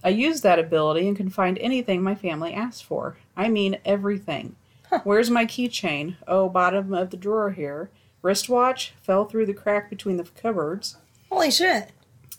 [0.04, 3.16] I use that ability and can find anything my family asked for.
[3.38, 4.54] I mean everything.
[5.02, 6.16] Where's my keychain?
[6.28, 7.88] Oh, bottom of the drawer here.
[8.20, 10.98] Wristwatch fell through the crack between the cupboards.
[11.30, 11.92] Holy shit.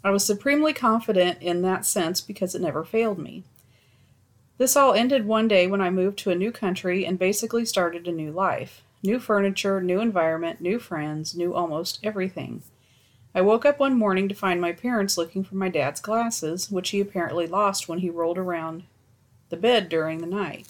[0.04, 3.44] I was supremely confident in that sense because it never failed me.
[4.60, 8.08] This all ended one day when I moved to a new country and basically started
[8.08, 8.84] a new life.
[9.02, 12.62] New furniture, new environment, new friends, new almost everything.
[13.36, 16.92] I woke up one morning to find my parents looking for my dad's glasses, which
[16.92, 18.84] he apparently lost when he rolled around
[19.50, 20.70] the bed during the night.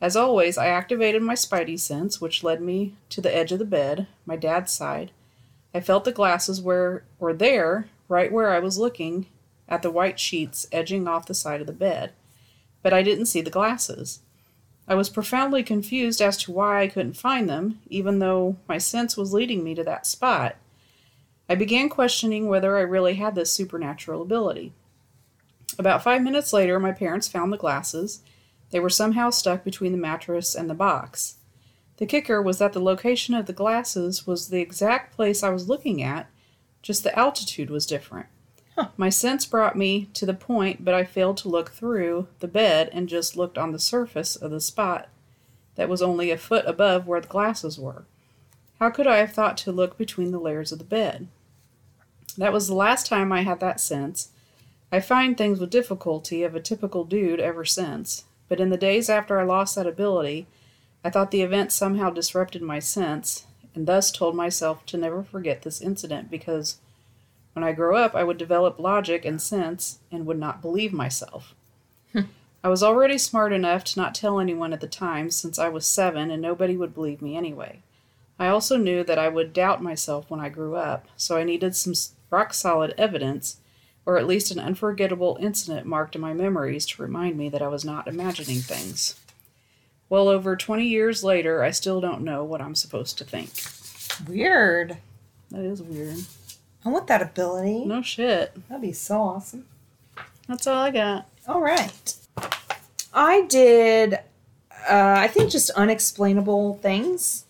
[0.00, 3.64] As always, I activated my spidey sense, which led me to the edge of the
[3.64, 5.10] bed, my dad's side.
[5.74, 9.26] I felt the glasses were, were there, right where I was looking
[9.68, 12.12] at the white sheets edging off the side of the bed,
[12.84, 14.20] but I didn't see the glasses.
[14.86, 19.16] I was profoundly confused as to why I couldn't find them, even though my sense
[19.16, 20.54] was leading me to that spot.
[21.48, 24.72] I began questioning whether I really had this supernatural ability.
[25.78, 28.22] About five minutes later, my parents found the glasses.
[28.70, 31.36] They were somehow stuck between the mattress and the box.
[31.98, 35.68] The kicker was that the location of the glasses was the exact place I was
[35.68, 36.28] looking at,
[36.82, 38.26] just the altitude was different.
[38.74, 38.88] Huh.
[38.96, 42.90] My sense brought me to the point, but I failed to look through the bed
[42.92, 45.08] and just looked on the surface of the spot
[45.76, 48.04] that was only a foot above where the glasses were.
[48.80, 51.28] How could I have thought to look between the layers of the bed?
[52.36, 54.30] That was the last time I had that sense.
[54.90, 59.08] I find things with difficulty of a typical dude ever since, but in the days
[59.08, 60.46] after I lost that ability,
[61.04, 65.62] I thought the event somehow disrupted my sense, and thus told myself to never forget
[65.62, 66.78] this incident because
[67.52, 71.54] when I grow up, I would develop logic and sense and would not believe myself.
[72.12, 72.22] Hmm.
[72.62, 75.86] I was already smart enough to not tell anyone at the time since I was
[75.86, 77.82] seven and nobody would believe me anyway.
[78.38, 81.76] I also knew that I would doubt myself when I grew up, so I needed
[81.76, 81.94] some
[82.30, 83.58] rock solid evidence,
[84.04, 87.68] or at least an unforgettable incident marked in my memories to remind me that I
[87.68, 89.18] was not imagining things.
[90.08, 93.50] Well, over 20 years later, I still don't know what I'm supposed to think.
[94.28, 94.98] Weird.
[95.50, 96.18] That is weird.
[96.84, 97.84] I want that ability.
[97.84, 98.52] No shit.
[98.68, 99.66] That'd be so awesome.
[100.46, 101.26] That's all I got.
[101.48, 102.14] All right.
[103.12, 104.18] I did, uh,
[105.18, 107.44] I think, just unexplainable things.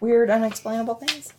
[0.00, 1.32] Weird, unexplainable things.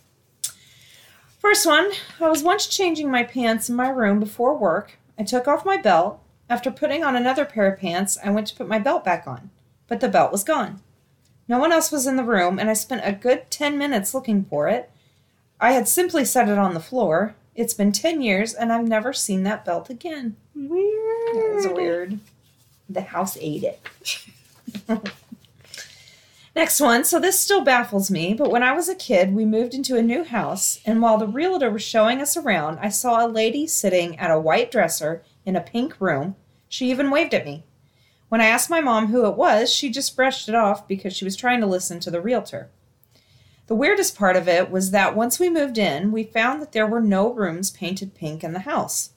[1.38, 1.90] First one
[2.20, 4.98] I was once changing my pants in my room before work.
[5.18, 6.20] I took off my belt.
[6.48, 9.50] After putting on another pair of pants, I went to put my belt back on,
[9.86, 10.80] but the belt was gone.
[11.46, 14.44] No one else was in the room, and I spent a good 10 minutes looking
[14.44, 14.90] for it.
[15.60, 17.34] I had simply set it on the floor.
[17.54, 20.36] It's been 10 years, and I've never seen that belt again.
[20.54, 21.34] Weird.
[21.34, 22.18] That was weird.
[22.88, 23.80] The house ate it.
[26.54, 27.04] Next one.
[27.04, 30.02] So this still baffles me, but when I was a kid, we moved into a
[30.02, 34.18] new house, and while the realtor was showing us around, I saw a lady sitting
[34.18, 36.34] at a white dresser in a pink room.
[36.68, 37.64] She even waved at me.
[38.28, 41.24] When I asked my mom who it was, she just brushed it off because she
[41.24, 42.70] was trying to listen to the realtor.
[43.66, 46.86] The weirdest part of it was that once we moved in, we found that there
[46.86, 49.10] were no rooms painted pink in the house.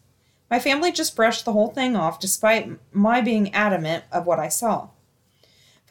[0.49, 4.49] My family just brushed the whole thing off despite my being adamant of what I
[4.49, 4.89] saw.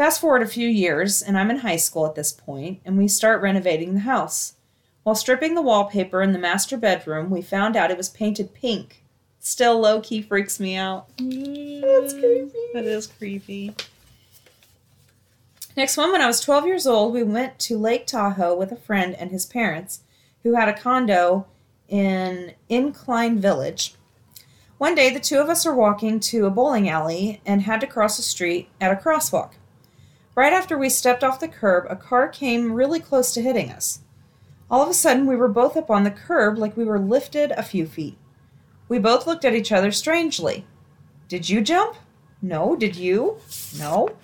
[0.03, 3.07] Fast forward a few years, and I'm in high school at this point, and we
[3.07, 4.55] start renovating the house.
[5.05, 9.05] While stripping the wallpaper in the master bedroom, we found out it was painted pink.
[9.39, 11.07] Still low key freaks me out.
[11.19, 12.53] That's creepy.
[12.75, 13.77] That is creepy.
[15.77, 18.77] Next one, when I was 12 years old, we went to Lake Tahoe with a
[18.77, 20.01] friend and his parents,
[20.43, 21.47] who had a condo
[21.89, 23.95] in Incline Village.
[24.79, 27.87] One day, the two of us were walking to a bowling alley and had to
[27.87, 29.53] cross a street at a crosswalk.
[30.35, 34.01] Right after we stepped off the curb, a car came really close to hitting us.
[34.71, 37.51] All of a sudden, we were both up on the curb like we were lifted
[37.53, 38.17] a few feet.
[38.89, 40.65] We both looked at each other strangely.
[41.29, 41.97] Did you jump?
[42.41, 42.75] No.
[42.75, 43.39] Did you?
[43.79, 44.17] No.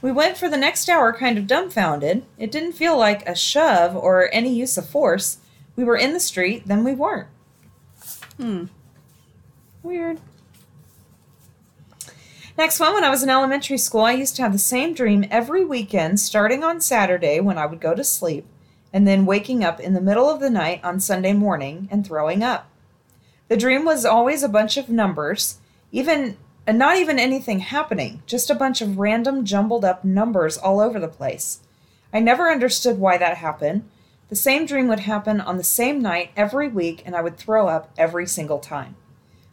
[0.00, 2.24] We went for the next hour kind of dumbfounded.
[2.38, 5.38] It didn't feel like a shove or any use of force.
[5.76, 7.28] We were in the street, then we weren't.
[8.36, 8.64] Hmm.
[9.82, 10.20] Weird.
[12.58, 15.24] Next one, when I was in elementary school, I used to have the same dream
[15.30, 18.44] every weekend, starting on Saturday when I would go to sleep,
[18.92, 22.42] and then waking up in the middle of the night on Sunday morning and throwing
[22.42, 22.68] up.
[23.46, 25.58] The dream was always a bunch of numbers,
[25.92, 26.36] even
[26.66, 30.98] and not even anything happening, just a bunch of random jumbled up numbers all over
[30.98, 31.60] the place.
[32.12, 33.88] I never understood why that happened.
[34.30, 37.68] The same dream would happen on the same night every week, and I would throw
[37.68, 38.96] up every single time.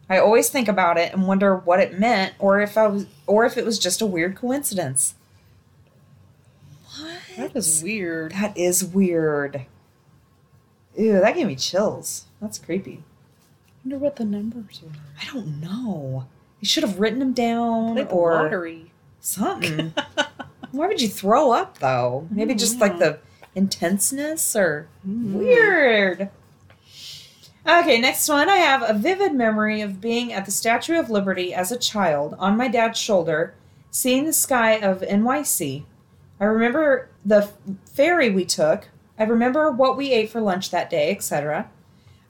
[0.08, 3.44] I always think about it and wonder what it meant, or if I was, or
[3.44, 5.14] if it was just a weird coincidence.
[6.96, 7.18] What?
[7.36, 8.32] That is weird.
[8.32, 9.66] That is weird.
[10.96, 12.26] Ew, that gave me chills.
[12.40, 13.02] That's creepy.
[13.84, 14.92] wonder what the numbers were.
[15.20, 16.26] I don't know.
[16.60, 18.92] You should have written them down Like or lottery.
[19.20, 19.92] something.
[20.70, 22.28] Why would you throw up though?
[22.30, 22.58] Maybe mm-hmm.
[22.58, 23.18] just like the
[23.54, 25.38] intenseness or mm-hmm.
[25.38, 26.30] weird.
[27.68, 28.48] Okay, next one.
[28.48, 32.36] I have a vivid memory of being at the Statue of Liberty as a child
[32.38, 33.54] on my dad's shoulder,
[33.90, 35.84] seeing the sky of NYC.
[36.38, 37.50] I remember the
[37.92, 38.88] ferry we took.
[39.18, 41.68] I remember what we ate for lunch that day, etc.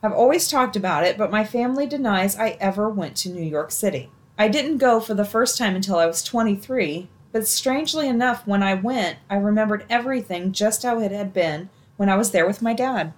[0.02, 3.70] I've always talked about it, but my family denies I ever went to New York
[3.72, 4.08] City.
[4.38, 8.62] I didn't go for the first time until I was 23, but strangely enough, when
[8.62, 11.68] I went, I remembered everything just how it had been
[11.98, 13.12] when I was there with my dad.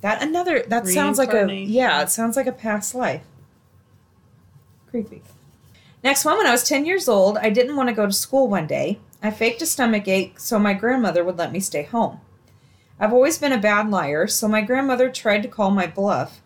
[0.00, 3.24] That another that sounds like a yeah, it sounds like a past life.
[4.88, 5.22] Creepy.
[6.02, 8.48] Next one, when I was 10 years old, I didn't want to go to school
[8.48, 8.98] one day.
[9.22, 12.20] I faked a stomach ache so my grandmother would let me stay home.
[12.98, 16.40] I've always been a bad liar, so my grandmother tried to call my bluff.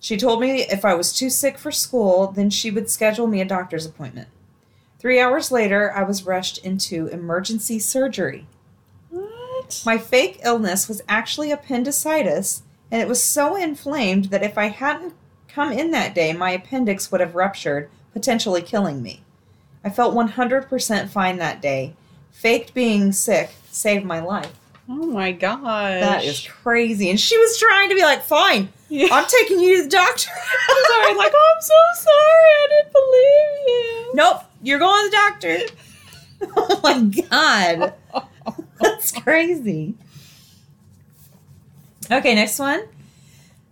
[0.00, 3.40] She told me if I was too sick for school, then she would schedule me
[3.40, 4.28] a doctor's appointment.
[4.98, 8.46] Three hours later, I was rushed into emergency surgery.
[9.08, 9.82] What?
[9.84, 15.14] My fake illness was actually appendicitis, and it was so inflamed that if I hadn't
[15.48, 19.22] come in that day, my appendix would have ruptured, potentially killing me.
[19.84, 21.94] I felt 100% fine that day.
[22.32, 24.52] Faked being sick saved my life.
[24.88, 27.10] Oh my god, That is crazy.
[27.10, 29.08] And she was trying to be like, fine, Yeah.
[29.12, 30.30] I'm taking you to the doctor.
[30.88, 32.50] sorry, like, oh, I'm so sorry.
[32.56, 34.10] I didn't believe you.
[34.14, 35.58] nope, you're going to the doctor.
[36.56, 37.94] oh my God.
[38.80, 39.94] That's crazy.
[42.12, 42.88] Okay, next one.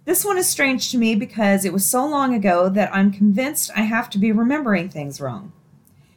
[0.05, 3.73] This one is strange to me because it was so long ago that I'm convinced
[3.75, 5.53] I have to be remembering things wrong.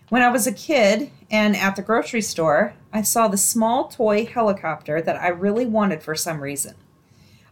[0.09, 4.25] When I was a kid and at the grocery store, I saw the small toy
[4.25, 6.75] helicopter that I really wanted for some reason.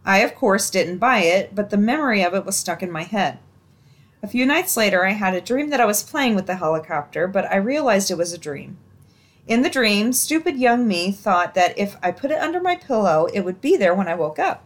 [0.06, 3.04] I, of course, didn't buy it, but the memory of it was stuck in my
[3.04, 3.40] head.
[4.22, 7.28] A few nights later, I had a dream that I was playing with the helicopter,
[7.28, 8.78] but I realized it was a dream.
[9.50, 13.28] In the dream, stupid young me thought that if I put it under my pillow,
[13.34, 14.64] it would be there when I woke up.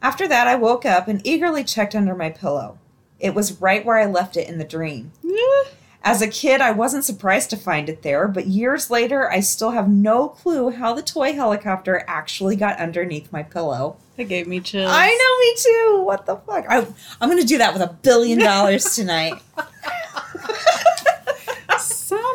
[0.00, 2.78] After that, I woke up and eagerly checked under my pillow.
[3.18, 5.10] It was right where I left it in the dream.
[5.24, 5.72] Yeah.
[6.04, 9.72] As a kid, I wasn't surprised to find it there, but years later, I still
[9.72, 13.96] have no clue how the toy helicopter actually got underneath my pillow.
[14.16, 14.88] That gave me chills.
[14.88, 16.04] I know, me too.
[16.04, 16.64] What the fuck?
[16.68, 16.86] I,
[17.20, 19.34] I'm going to do that with a billion dollars tonight.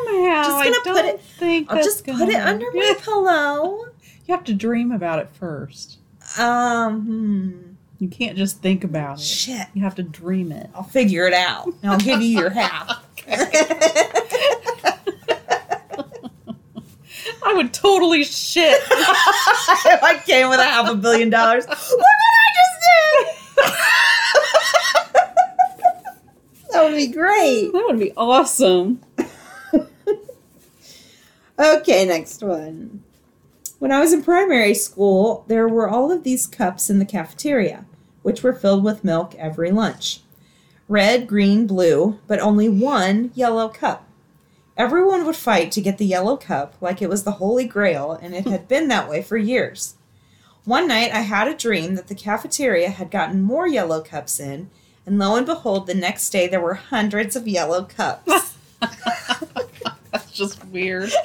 [0.06, 3.86] Somehow, Just gonna put don't it- think I'll just put it under my pillow.
[4.26, 5.98] You have to dream about it first.
[6.38, 7.52] Um, hmm.
[7.98, 9.22] You can't just think about it.
[9.22, 9.66] Shit.
[9.72, 10.68] You have to dream it.
[10.74, 11.66] I'll figure it out.
[11.82, 13.02] And I'll give you your half.
[17.44, 18.80] I would totally shit.
[18.90, 22.80] if I came with a half a billion dollars, look what I just
[23.56, 23.66] did!
[26.72, 27.72] that would be great.
[27.72, 29.00] that would be awesome.
[31.58, 33.02] Okay, next one.
[33.78, 37.86] When I was in primary school, there were all of these cups in the cafeteria,
[38.22, 40.20] which were filled with milk every lunch
[40.88, 44.06] red, green, blue, but only one yellow cup.
[44.76, 48.34] Everyone would fight to get the yellow cup like it was the Holy Grail, and
[48.34, 49.94] it had been that way for years.
[50.64, 54.70] One night I had a dream that the cafeteria had gotten more yellow cups in,
[55.04, 58.56] and lo and behold, the next day there were hundreds of yellow cups.
[60.36, 61.10] Just weird.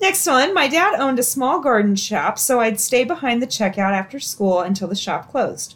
[0.00, 3.92] Next one, my dad owned a small garden shop, so I'd stay behind the checkout
[3.92, 5.74] after school until the shop closed.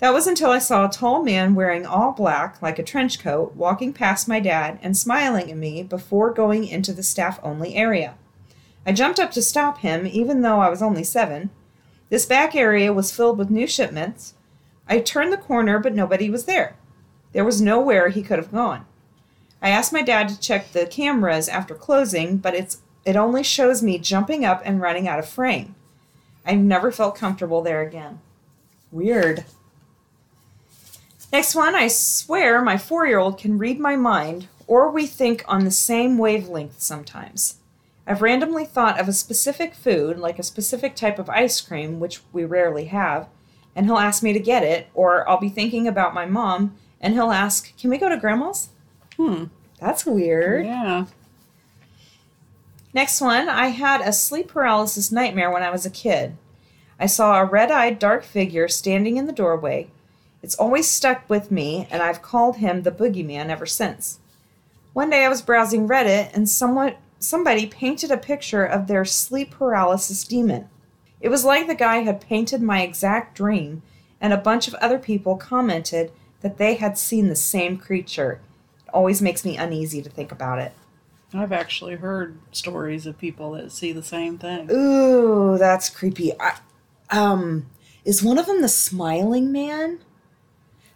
[0.00, 3.56] That was until I saw a tall man wearing all black, like a trench coat,
[3.56, 8.14] walking past my dad and smiling at me before going into the staff only area.
[8.84, 11.48] I jumped up to stop him, even though I was only seven.
[12.10, 14.34] This back area was filled with new shipments.
[14.86, 16.76] I turned the corner, but nobody was there.
[17.32, 18.86] There was nowhere he could have gone.
[19.62, 23.82] I asked my dad to check the cameras after closing, but it's it only shows
[23.82, 25.74] me jumping up and running out of frame.
[26.44, 28.20] I never felt comfortable there again.
[28.92, 29.44] Weird.
[31.32, 35.44] Next one, I swear my four year old can read my mind, or we think
[35.46, 37.56] on the same wavelength sometimes.
[38.06, 42.20] I've randomly thought of a specific food, like a specific type of ice cream, which
[42.32, 43.28] we rarely have,
[43.76, 47.14] and he'll ask me to get it, or I'll be thinking about my mom, and
[47.14, 48.70] he'll ask, Can we go to grandma's?
[49.16, 49.44] Hmm.
[49.78, 50.66] That's weird.
[50.66, 51.06] Yeah.
[52.92, 56.36] Next one, I had a sleep paralysis nightmare when I was a kid.
[56.98, 59.90] I saw a red eyed dark figure standing in the doorway.
[60.42, 64.18] It's always stuck with me, and I've called him the boogeyman ever since.
[64.92, 69.52] One day I was browsing Reddit, and someone, somebody painted a picture of their sleep
[69.52, 70.68] paralysis demon.
[71.20, 73.82] It was like the guy had painted my exact dream,
[74.20, 76.10] and a bunch of other people commented
[76.40, 78.40] that they had seen the same creature.
[78.86, 80.72] It always makes me uneasy to think about it.
[81.32, 84.68] I've actually heard stories of people that see the same thing.
[84.70, 86.32] Ooh, that's creepy.
[86.40, 86.58] I,
[87.10, 87.66] um,
[88.04, 90.00] is one of them the smiling man?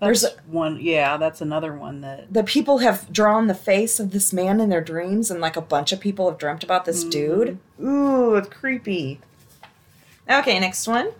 [0.00, 0.78] That's There's one.
[0.80, 2.32] Yeah, that's another one that.
[2.32, 5.60] The people have drawn the face of this man in their dreams, and like a
[5.60, 7.58] bunch of people have dreamt about this dude.
[7.80, 9.20] Ooh, it's creepy.
[10.28, 11.12] Okay, next one.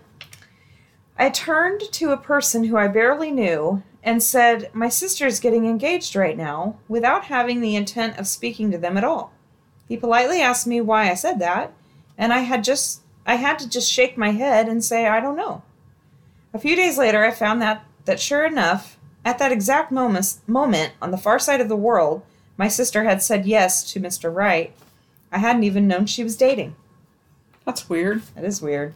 [1.17, 6.15] I turned to a person who I barely knew and said, My sister's getting engaged
[6.15, 9.33] right now, without having the intent of speaking to them at all.
[9.89, 11.73] He politely asked me why I said that,
[12.17, 15.35] and I had just I had to just shake my head and say I don't
[15.35, 15.63] know.
[16.53, 20.93] A few days later I found that that sure enough, At that exact moment, moment,
[21.01, 22.21] on the far side of the world,
[22.57, 24.33] my sister had said yes to Mr.
[24.33, 24.71] Right.
[25.31, 26.75] I hadn't even known she was dating.
[27.65, 28.21] That's weird.
[28.35, 28.93] That is weird.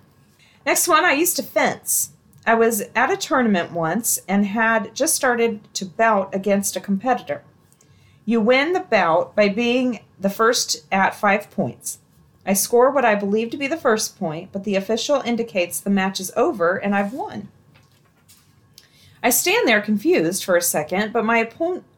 [0.67, 2.11] Next one, I used to fence.
[2.49, 7.43] I was at a tournament once and had just started to bout against a competitor.
[8.25, 11.99] You win the bout by being the first at five points.
[12.47, 15.91] I score what I believe to be the first point, but the official indicates the
[15.91, 17.49] match is over and I've won.
[19.21, 21.47] I stand there confused for a second, but my,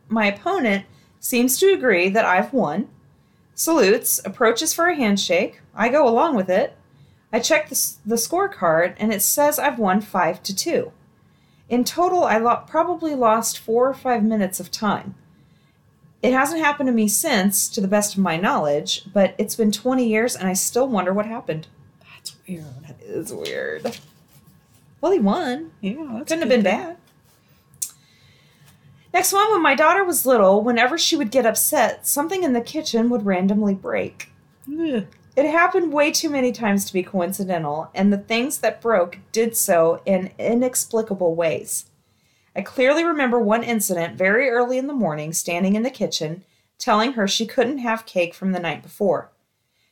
[0.10, 0.86] my opponent
[1.22, 2.90] seems to agree that I've won,
[3.56, 5.62] salutes, approaches for a handshake.
[5.74, 6.76] I go along with it.
[7.34, 10.92] I check the, the scorecard and it says I've won 5 to 2.
[11.70, 15.16] In total, I lo- probably lost 4 or 5 minutes of time.
[16.22, 19.72] It hasn't happened to me since, to the best of my knowledge, but it's been
[19.72, 21.68] 20 years and I still wonder what happened.
[22.14, 22.66] That's weird.
[22.88, 23.98] That is weird.
[25.00, 25.72] Well, he won.
[25.82, 26.80] Yeah, that's Couldn't have been then.
[26.90, 26.98] bad.
[29.14, 32.62] Next one, when my daughter was little, whenever she would get upset, something in the
[32.62, 34.30] kitchen would randomly break.
[34.72, 35.06] Ugh.
[35.36, 39.56] It happened way too many times to be coincidental, and the things that broke did
[39.56, 41.86] so in inexplicable ways.
[42.54, 46.44] I clearly remember one incident very early in the morning, standing in the kitchen,
[46.78, 49.32] telling her she couldn't have cake from the night before.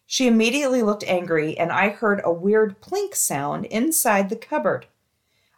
[0.05, 4.87] She immediately looked angry, and I heard a weird plink sound inside the cupboard.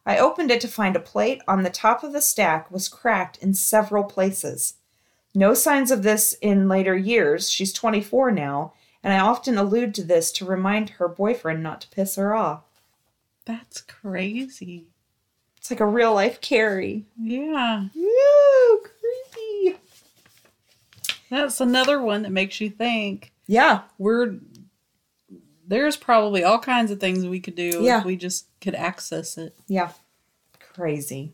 [0.06, 3.38] I opened it to find a plate on the top of the stack was cracked
[3.38, 4.76] in several places.
[5.34, 7.50] No signs of this in later years.
[7.50, 8.74] She's 24 now,
[9.04, 12.64] and I often allude to this to remind her boyfriend not to piss her off.
[13.45, 14.88] That's crazy.
[15.58, 17.06] It's like a real life Carrie.
[17.20, 17.88] Yeah.
[17.95, 19.78] Woo, creepy.
[21.30, 23.32] That's another one that makes you think.
[23.47, 24.38] Yeah, We're
[25.68, 27.99] there's probably all kinds of things we could do Yeah.
[27.99, 29.56] if we just could access it.
[29.68, 29.91] yeah.
[30.74, 31.34] Crazy.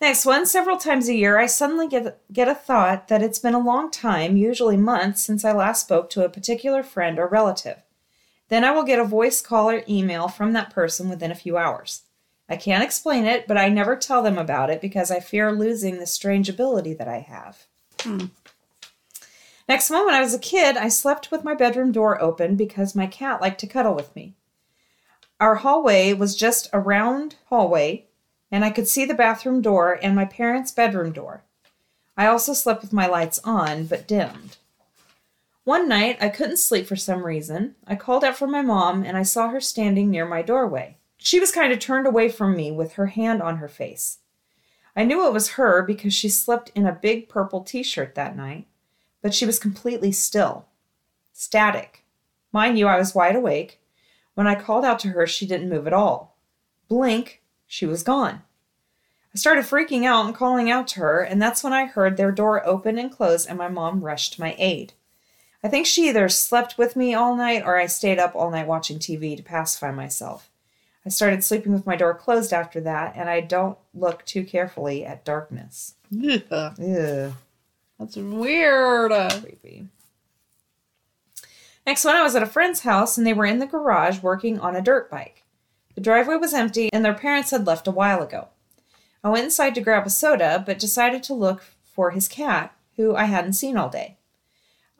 [0.00, 3.54] Next one, several times a year, I suddenly get, get a thought that it's been
[3.54, 7.78] a long time, usually months, since I last spoke to a particular friend or relative.
[8.48, 11.56] Then I will get a voice call or email from that person within a few
[11.56, 12.02] hours.
[12.48, 15.98] I can't explain it, but I never tell them about it because I fear losing
[15.98, 17.66] the strange ability that I have.
[18.02, 18.26] Hmm.
[19.68, 22.94] Next one, when I was a kid, I slept with my bedroom door open because
[22.94, 24.34] my cat liked to cuddle with me.
[25.40, 28.06] Our hallway was just a round hallway,
[28.50, 31.42] and I could see the bathroom door and my parents' bedroom door.
[32.16, 34.56] I also slept with my lights on, but dimmed.
[35.64, 37.74] One night, I couldn't sleep for some reason.
[37.86, 40.96] I called out for my mom, and I saw her standing near my doorway.
[41.18, 44.18] She was kind of turned away from me with her hand on her face.
[44.94, 48.36] I knew it was her because she slept in a big purple t shirt that
[48.36, 48.66] night,
[49.22, 50.66] but she was completely still.
[51.32, 52.04] Static.
[52.52, 53.80] Mind you, I was wide awake.
[54.34, 56.38] When I called out to her, she didn't move at all.
[56.88, 58.42] Blink, she was gone.
[59.34, 62.32] I started freaking out and calling out to her, and that's when I heard their
[62.32, 64.94] door open and close, and my mom rushed to my aid.
[65.62, 68.66] I think she either slept with me all night or I stayed up all night
[68.66, 70.50] watching TV to pacify myself.
[71.04, 75.04] I started sleeping with my door closed after that, and I don't look too carefully
[75.04, 75.94] at darkness.
[76.10, 77.32] Yeah.
[77.98, 79.12] That's weird.
[79.40, 79.88] Creepy.
[81.86, 84.58] Next one, I was at a friend's house and they were in the garage working
[84.58, 85.44] on a dirt bike.
[85.96, 88.48] The driveway was empty and their parents had left a while ago.
[89.24, 93.16] I went inside to grab a soda, but decided to look for his cat, who
[93.16, 94.18] I hadn't seen all day.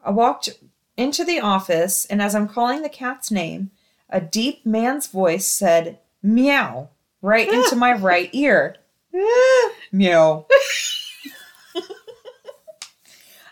[0.03, 0.49] I walked
[0.97, 3.71] into the office, and as I'm calling the cat's name,
[4.09, 6.89] a deep man's voice said, Meow,
[7.21, 8.75] right into my right ear.
[9.91, 10.47] Meow.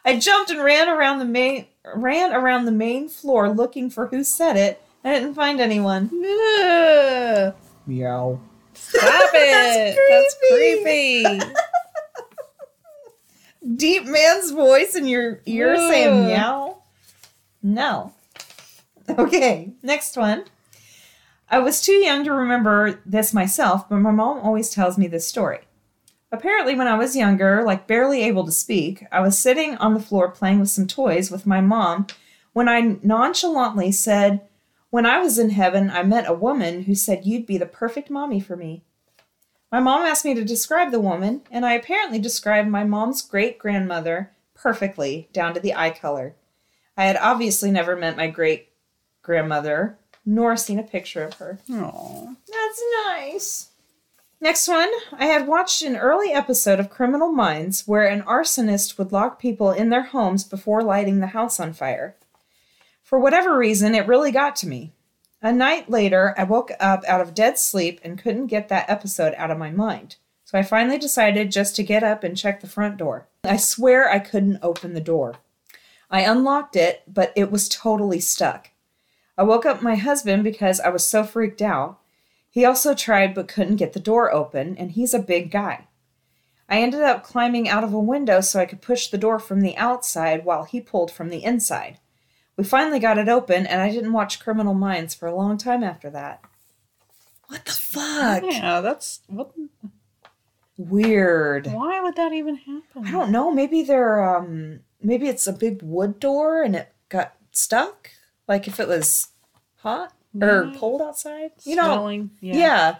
[0.03, 4.23] I jumped and ran around the main ran around the main floor looking for who
[4.23, 4.81] said it.
[5.05, 6.09] I didn't find anyone.
[6.59, 7.55] ugh.
[7.85, 8.39] Meow.
[8.73, 9.95] Stop it.
[10.09, 10.35] That's
[11.23, 11.55] That's creepy.
[13.77, 16.81] Deep man's voice in your ear saying meow.
[17.61, 18.13] No.
[19.07, 20.45] Okay, next one.
[21.49, 25.27] I was too young to remember this myself, but my mom always tells me this
[25.27, 25.59] story.
[26.31, 29.99] Apparently, when I was younger, like barely able to speak, I was sitting on the
[29.99, 32.07] floor playing with some toys with my mom
[32.53, 34.41] when I nonchalantly said,
[34.95, 38.09] When I was in heaven, I met a woman who said you'd be the perfect
[38.09, 38.85] mommy for me.
[39.69, 43.59] My mom asked me to describe the woman, and I apparently described my mom's great
[43.59, 46.35] grandmother perfectly, down to the eye color.
[46.95, 48.69] I had obviously never met my great
[49.21, 51.59] grandmother, nor seen a picture of her.
[51.69, 52.27] Aw.
[52.47, 53.71] That's nice.
[54.39, 59.11] Next one, I had watched an early episode of Criminal Minds where an arsonist would
[59.11, 62.15] lock people in their homes before lighting the house on fire.
[63.05, 64.91] For whatever reason, it really got to me.
[65.39, 69.35] A night later, I woke up out of dead sleep and couldn't get that episode
[69.37, 70.15] out of my mind.
[70.43, 73.27] So I finally decided just to get up and check the front door.
[73.43, 75.35] I swear I couldn't open the door.
[76.09, 78.71] I unlocked it, but it was totally stuck.
[79.37, 81.99] I woke up my husband because I was so freaked out.
[82.49, 85.85] He also tried but couldn't get the door open, and he's a big guy.
[86.67, 89.61] I ended up climbing out of a window so I could push the door from
[89.61, 91.99] the outside while he pulled from the inside.
[92.57, 95.83] We finally got it open, and I didn't watch Criminal Minds for a long time
[95.83, 96.41] after that.
[97.47, 98.43] What the fuck?
[98.43, 99.51] Yeah, that's what.
[100.77, 101.67] Weird.
[101.67, 103.05] Why would that even happen?
[103.05, 103.49] I don't know.
[103.51, 108.11] Maybe they're um maybe it's a big wood door and it got stuck.
[108.47, 109.27] Like if it was
[109.77, 110.77] hot or Yeah.
[110.77, 111.51] cold outside.
[111.63, 111.83] You know.
[111.83, 112.97] Smelling, Yeah.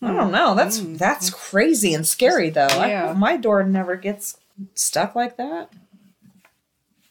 [0.00, 0.54] I don't know.
[0.54, 0.94] That's Hmm.
[0.94, 2.66] that's crazy and scary though.
[2.66, 3.12] I- Yeah.
[3.12, 4.38] my door never gets
[4.74, 5.70] stuck like that.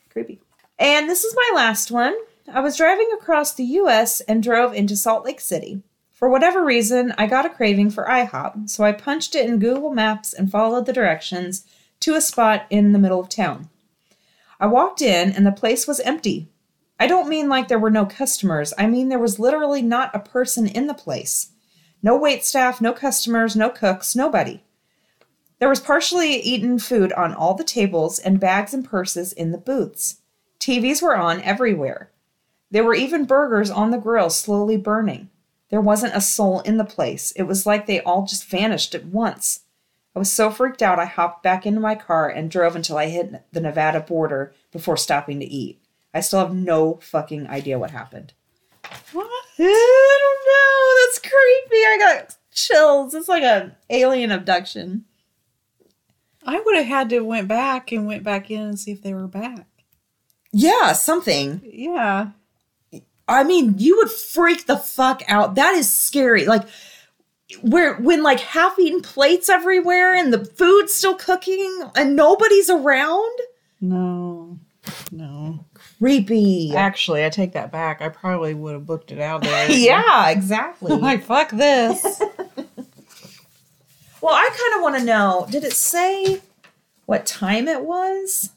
[0.09, 0.41] Creepy.
[0.84, 2.13] And this is my last one.
[2.51, 5.81] I was driving across the US and drove into Salt Lake City.
[6.11, 9.91] For whatever reason, I got a craving for IHOP, so I punched it in Google
[9.93, 11.65] Maps and followed the directions
[12.01, 13.69] to a spot in the middle of town.
[14.59, 16.49] I walked in and the place was empty.
[16.99, 20.19] I don't mean like there were no customers, I mean there was literally not a
[20.19, 21.51] person in the place.
[22.01, 24.61] No wait staff, no customers, no cooks, nobody.
[25.59, 29.57] There was partially eaten food on all the tables and bags and purses in the
[29.57, 30.17] booths.
[30.64, 32.09] TVs were on everywhere.
[32.72, 35.30] There were even burgers on the grill slowly burning.
[35.70, 37.34] There wasn't a soul in the place.
[37.34, 39.66] It was like they all just vanished at once.
[40.16, 43.07] I was so freaked out, I hopped back into my car and drove until I
[43.07, 45.82] hit the Nevada border before stopping to eat.
[46.14, 48.32] I still have no fucking idea what happened.
[49.11, 49.28] What?
[49.59, 51.05] I don't know.
[51.05, 51.84] That's creepy.
[51.84, 53.14] I got chills.
[53.14, 55.03] It's like an alien abduction.
[56.45, 59.14] I would have had to went back and went back in and see if they
[59.14, 59.68] were back.
[60.53, 61.61] Yeah, something.
[61.65, 62.29] Yeah.
[63.27, 65.55] I mean, you would freak the fuck out.
[65.55, 66.45] That is scary.
[66.45, 66.63] Like
[67.61, 73.39] where when like half eaten plates everywhere and the food's still cooking and nobody's around.
[73.81, 74.59] No.
[75.11, 75.65] No.
[75.99, 76.75] Creepy.
[76.75, 78.01] Actually, I take that back.
[78.01, 79.71] I probably would have booked it out there.
[79.71, 80.95] yeah, exactly.
[80.95, 82.03] like fuck this.
[84.21, 86.41] well, I kind of want to know, did it say
[87.05, 88.51] what time it was?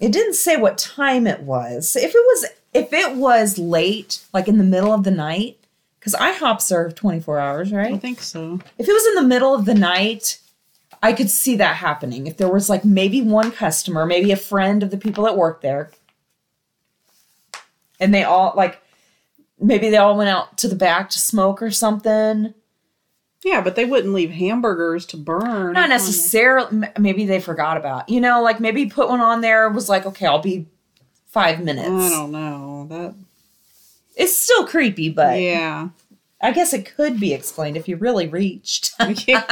[0.00, 1.94] It didn't say what time it was.
[1.94, 5.58] If it was if it was late, like in the middle of the night,
[5.98, 7.94] because IHOP served 24 hours, right?
[7.94, 8.60] I think so.
[8.78, 10.40] If it was in the middle of the night,
[11.02, 12.26] I could see that happening.
[12.26, 15.60] If there was like maybe one customer, maybe a friend of the people that work
[15.60, 15.90] there,
[17.98, 18.80] and they all like
[19.60, 22.54] maybe they all went out to the back to smoke or something.
[23.44, 25.72] Yeah, but they wouldn't leave hamburgers to burn.
[25.72, 26.88] Not necessarily.
[26.98, 28.08] Maybe they forgot about.
[28.08, 29.68] You know, like maybe put one on there.
[29.70, 30.66] Was like, okay, I'll be
[31.26, 31.88] five minutes.
[31.88, 32.86] I don't know.
[32.90, 33.14] That
[34.14, 35.88] It's still creepy, but yeah.
[36.42, 38.92] I guess it could be explained if you really reached.
[39.26, 39.44] Yeah.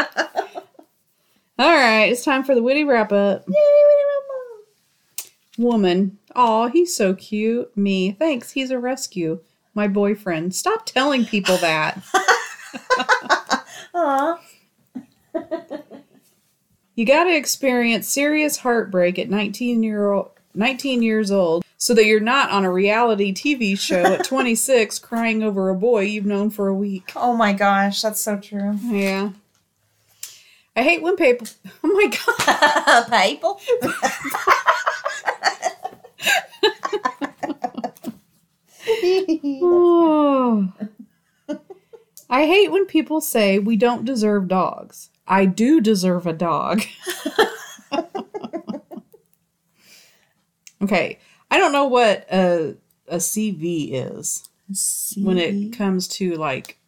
[1.61, 3.45] All right, it's time for the witty wrap up.
[3.49, 5.32] Yay, witty wrap up.
[5.59, 6.18] Woman.
[6.36, 7.76] oh, he's so cute.
[7.76, 8.12] Me.
[8.12, 9.41] Thanks, he's a rescue.
[9.74, 10.55] My boyfriend.
[10.55, 12.01] Stop telling people that.
[14.01, 14.39] Aw.
[16.95, 22.07] You got to experience serious heartbreak at 19 year old 19 years old so that
[22.07, 26.51] you're not on a reality TV show at 26 crying over a boy you've known
[26.51, 27.13] for a week.
[27.15, 28.79] Oh my gosh, that's so true.
[28.83, 29.31] Yeah.
[30.75, 31.47] I hate when people
[31.85, 32.11] Oh my
[33.07, 33.23] god.
[33.23, 33.61] People.
[39.61, 40.73] Oh.
[42.31, 45.11] I hate when people say we don't deserve dogs.
[45.27, 46.83] I do deserve a dog.
[50.83, 51.19] okay.
[51.51, 52.77] I don't know what a
[53.09, 54.47] a CV is
[55.17, 56.79] when it comes to like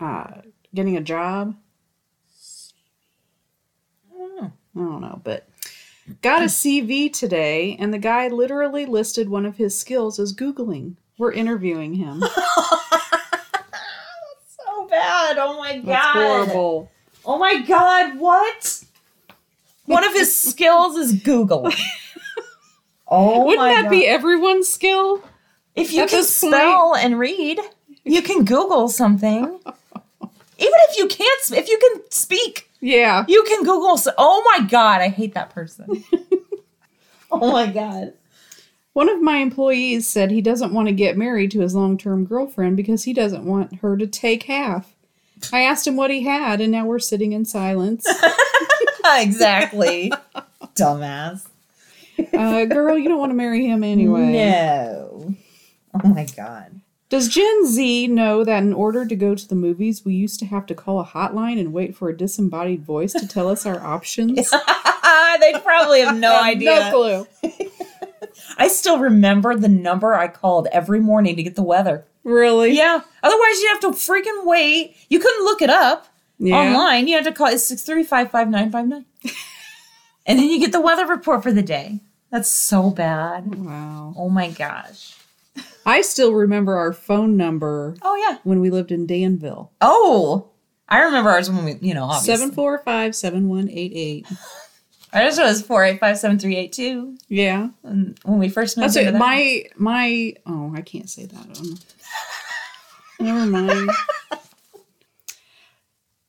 [0.00, 0.40] uh
[0.74, 1.54] getting a job.
[4.20, 5.48] I don't know, but
[6.22, 10.94] got a CV today and the guy literally listed one of his skills as googling.
[11.18, 12.22] We're interviewing him.
[14.98, 15.38] so bad.
[15.38, 15.86] Oh my god.
[15.86, 16.90] That's horrible.
[17.24, 18.84] Oh my god, what?
[19.86, 21.70] One of his skills is Google.
[23.10, 23.90] Oh Wouldn't that god.
[23.90, 25.24] be everyone's skill?
[25.74, 27.58] if you at can point- spell and read,
[28.04, 29.44] you can Google something.
[30.60, 33.24] Even if you can't, if you can speak, Yeah.
[33.26, 33.92] you can Google.
[33.92, 36.04] s- Oh my god, I hate that person.
[37.30, 38.12] oh my god.
[38.92, 42.24] One of my employees said he doesn't want to get married to his long term
[42.24, 44.94] girlfriend because he doesn't want her to take half.
[45.52, 48.06] I asked him what he had, and now we're sitting in silence.
[49.04, 50.12] exactly.
[50.74, 51.46] Dumbass.
[52.34, 54.32] Uh, girl, you don't want to marry him anyway.
[54.32, 55.34] No.
[55.94, 56.80] Oh my god.
[57.08, 60.46] Does Gen Z know that in order to go to the movies, we used to
[60.46, 63.80] have to call a hotline and wait for a disembodied voice to tell us our
[63.80, 64.50] options?
[65.40, 66.90] they probably have no idea.
[66.92, 67.50] No clue.
[68.56, 72.04] I still remember the number I called every morning to get the weather.
[72.24, 72.76] Really?
[72.76, 73.00] Yeah.
[73.22, 74.96] Otherwise, you have to freaking wait.
[75.08, 76.06] You couldn't look it up
[76.38, 76.56] Yeah.
[76.56, 77.08] online.
[77.08, 79.06] You had to call it's six three five five nine five nine,
[80.26, 82.00] and then you get the weather report for the day.
[82.30, 83.54] That's so bad.
[83.54, 84.12] Wow.
[84.16, 85.14] Oh my gosh.
[85.86, 88.38] I still remember our phone number Oh yeah.
[88.44, 89.72] when we lived in Danville.
[89.80, 90.50] Oh,
[90.86, 92.36] I remember ours when we, you know, obviously.
[92.36, 94.26] Seven four five seven one eight eight.
[95.12, 97.16] Ours was four eight five seven three eight two.
[97.28, 97.70] Yeah.
[97.82, 99.14] And when we first moved That's it.
[99.14, 101.58] My my oh, I can't say that.
[101.58, 101.78] Um,
[103.20, 103.90] never mind.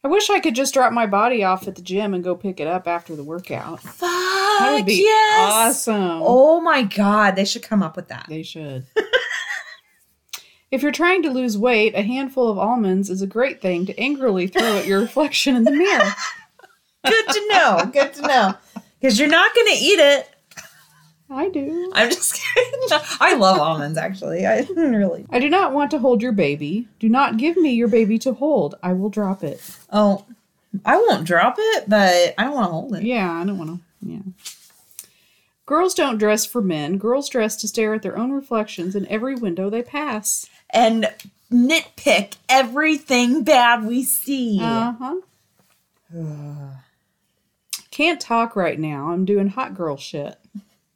[0.01, 2.61] I wish I could just drop my body off at the gym and go pick
[2.61, 3.81] it up after the workout.
[3.81, 5.51] Fuck That would be yes.
[5.51, 6.21] awesome.
[6.23, 8.25] Oh my god, they should come up with that.
[8.29, 8.85] They should.
[10.71, 13.99] if you're trying to lose weight, a handful of almonds is a great thing to
[13.99, 16.13] angrily throw at your reflection in the mirror.
[17.05, 17.89] Good to know.
[17.91, 18.55] Good to know.
[18.99, 20.29] Because you're not going to eat it.
[21.31, 21.91] I do.
[21.93, 22.99] I'm just kidding.
[23.19, 24.45] I love almonds, actually.
[24.47, 25.25] I really.
[25.29, 26.87] I do not want to hold your baby.
[26.99, 28.75] Do not give me your baby to hold.
[28.81, 29.61] I will drop it.
[29.91, 30.25] Oh,
[30.85, 33.03] I won't drop it, but I don't want to hold it.
[33.03, 34.09] Yeah, I don't want to.
[34.09, 34.19] Yeah.
[35.65, 36.97] Girls don't dress for men.
[36.97, 40.47] Girls dress to stare at their own reflections in every window they pass.
[40.71, 41.13] And
[41.51, 44.59] nitpick everything bad we see.
[44.63, 45.15] Uh huh.
[47.99, 49.11] Can't talk right now.
[49.11, 50.37] I'm doing hot girl shit.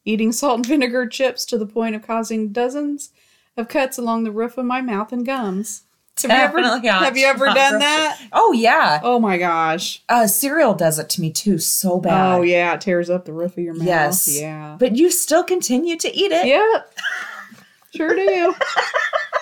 [0.05, 3.09] Eating salt and vinegar chips to the point of causing dozens
[3.57, 5.81] of cuts along the roof of my mouth and gums.
[6.21, 8.21] Have you ever, have you ever done that?
[8.31, 9.01] oh, yeah.
[9.03, 10.01] Oh my gosh.
[10.07, 12.35] Uh, cereal does it to me too, so bad.
[12.35, 13.85] Oh yeah, it tears up the roof of your mouth.
[13.85, 14.39] Yes.
[14.39, 14.77] Yeah.
[14.80, 16.47] But you still continue to eat it.
[16.47, 16.93] Yep.
[17.93, 18.55] Sure do.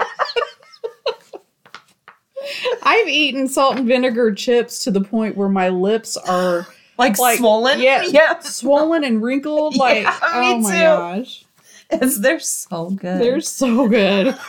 [2.84, 6.68] I've eaten salt and vinegar chips to the point where my lips are
[7.00, 7.80] Like, like swollen.
[7.82, 8.40] Yeah, Yeah.
[8.42, 9.76] swollen and wrinkled.
[9.76, 10.78] Like, Yeah, oh my too.
[10.78, 11.46] gosh,
[11.90, 13.22] It's, they're so good.
[13.22, 14.38] they're so good.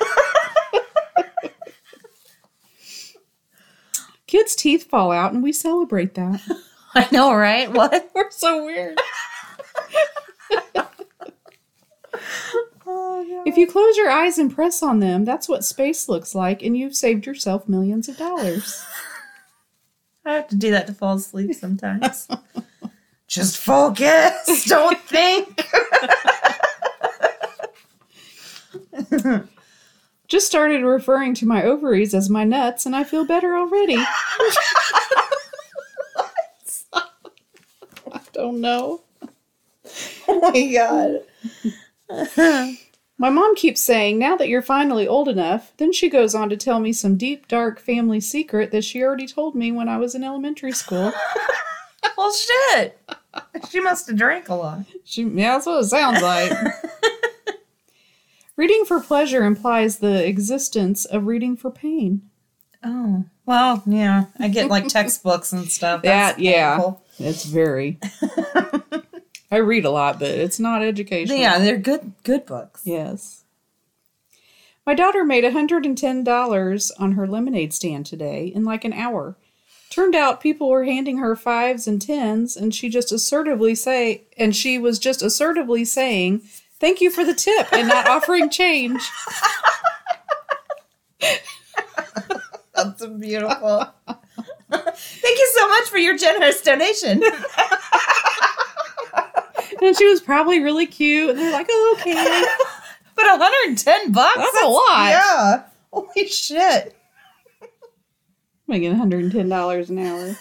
[4.27, 6.41] Kids' teeth fall out, and we celebrate that.
[6.95, 7.71] I know, right?
[7.73, 8.11] What?
[8.15, 8.99] We're so weird.
[12.87, 13.43] Oh, no.
[13.47, 16.77] If you close your eyes and press on them, that's what space looks like, and
[16.77, 18.85] you've saved yourself millions of dollars.
[20.31, 22.29] I have to do that to fall asleep sometimes.
[23.29, 24.65] Just focus.
[24.67, 25.67] Don't think.
[30.29, 33.97] Just started referring to my ovaries as my nuts, and I feel better already.
[36.93, 39.01] I don't know.
[40.29, 41.21] oh my god.
[43.21, 46.57] My mom keeps saying, now that you're finally old enough, then she goes on to
[46.57, 50.15] tell me some deep, dark family secret that she already told me when I was
[50.15, 51.13] in elementary school.
[52.17, 52.99] Well, shit.
[53.71, 54.81] She must have drank a lot.
[55.05, 56.51] She, yeah, that's what it sounds like.
[58.57, 62.23] reading for pleasure implies the existence of reading for pain.
[62.83, 64.27] Oh, well, yeah.
[64.39, 66.03] I get like textbooks and stuff.
[66.03, 66.77] That's That, yeah.
[66.77, 67.03] painful.
[67.19, 67.99] It's very.
[69.51, 71.39] I read a lot, but it's not educational.
[71.39, 72.83] Yeah, they're good, good books.
[72.85, 73.45] Yes.
[74.87, 79.37] My daughter made $110 on her lemonade stand today in like an hour.
[79.91, 84.55] Turned out people were handing her fives and tens, and she just assertively say, and
[84.55, 86.43] she was just assertively saying,
[86.79, 89.03] "Thank you for the tip," and not offering change.
[92.75, 93.93] That's beautiful.
[94.71, 97.23] Thank you so much for your generous donation.
[99.83, 102.45] And she was probably really cute, and they're like, "Oh, okay."
[103.21, 104.37] But 110 bucks?
[104.37, 105.11] That's a lot.
[105.11, 105.63] Yeah.
[105.93, 106.97] Holy shit.
[108.67, 110.37] Making $110 an hour.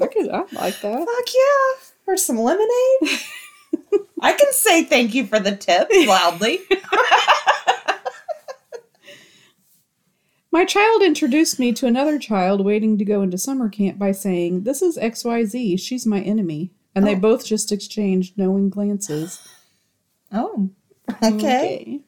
[0.00, 1.06] I could, I like that.
[1.06, 1.84] Fuck yeah.
[2.04, 2.70] For some lemonade?
[4.22, 6.60] I can say thank you for the tip loudly.
[10.52, 14.62] My child introduced me to another child waiting to go into summer camp by saying,
[14.64, 16.72] This is XYZ, she's my enemy.
[16.94, 17.20] And they Oh.
[17.20, 19.40] both just exchanged knowing glances.
[20.32, 20.70] Oh.
[21.24, 22.02] Okay.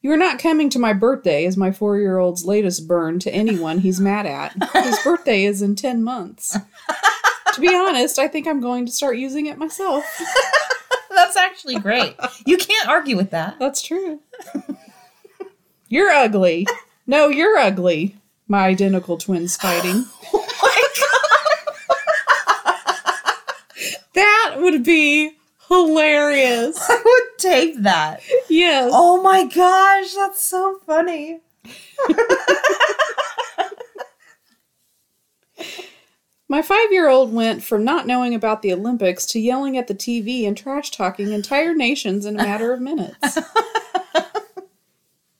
[0.00, 3.30] You are not coming to my birthday is my four year old's latest burn to
[3.30, 4.54] anyone he's mad at.
[4.72, 6.56] His birthday is in 10 months.
[7.52, 10.04] to be honest, I think I'm going to start using it myself.
[11.10, 12.16] That's actually great.
[12.46, 13.58] You can't argue with that.
[13.58, 14.20] That's true.
[15.88, 16.66] You're ugly.
[17.06, 18.16] No, you're ugly.
[18.46, 20.06] My identical twins fighting.
[20.32, 20.82] Oh my
[24.18, 25.30] That would be
[25.68, 26.76] hilarious.
[26.90, 28.20] I would tape that.
[28.48, 28.90] Yes.
[28.92, 31.38] Oh my gosh, that's so funny.
[36.48, 39.94] My five year old went from not knowing about the Olympics to yelling at the
[39.94, 43.38] TV and trash talking entire nations in a matter of minutes.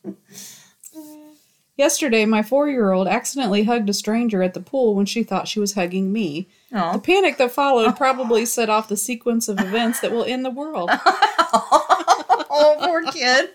[1.77, 5.49] Yesterday, my four year old accidentally hugged a stranger at the pool when she thought
[5.49, 6.49] she was hugging me.
[6.71, 6.99] The Oh.
[6.99, 10.91] panic that followed probably set off the sequence of events that will end the world.
[12.51, 13.51] oh, poor kid.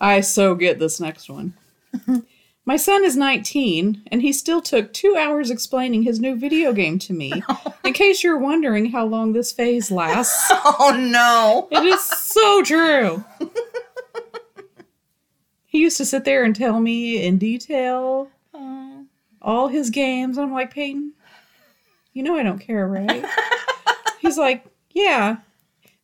[0.00, 1.54] I so get this next one.
[2.68, 6.98] My son is 19, and he still took two hours explaining his new video game
[7.00, 7.32] to me.
[7.84, 11.68] In case you're wondering how long this phase lasts, Oh no.
[11.70, 13.24] it is so true.
[15.66, 18.30] He used to sit there and tell me in detail
[19.46, 20.36] all his games.
[20.36, 21.14] I'm like, Peyton,
[22.12, 23.24] you know I don't care, right?
[24.20, 25.36] He's like, yeah.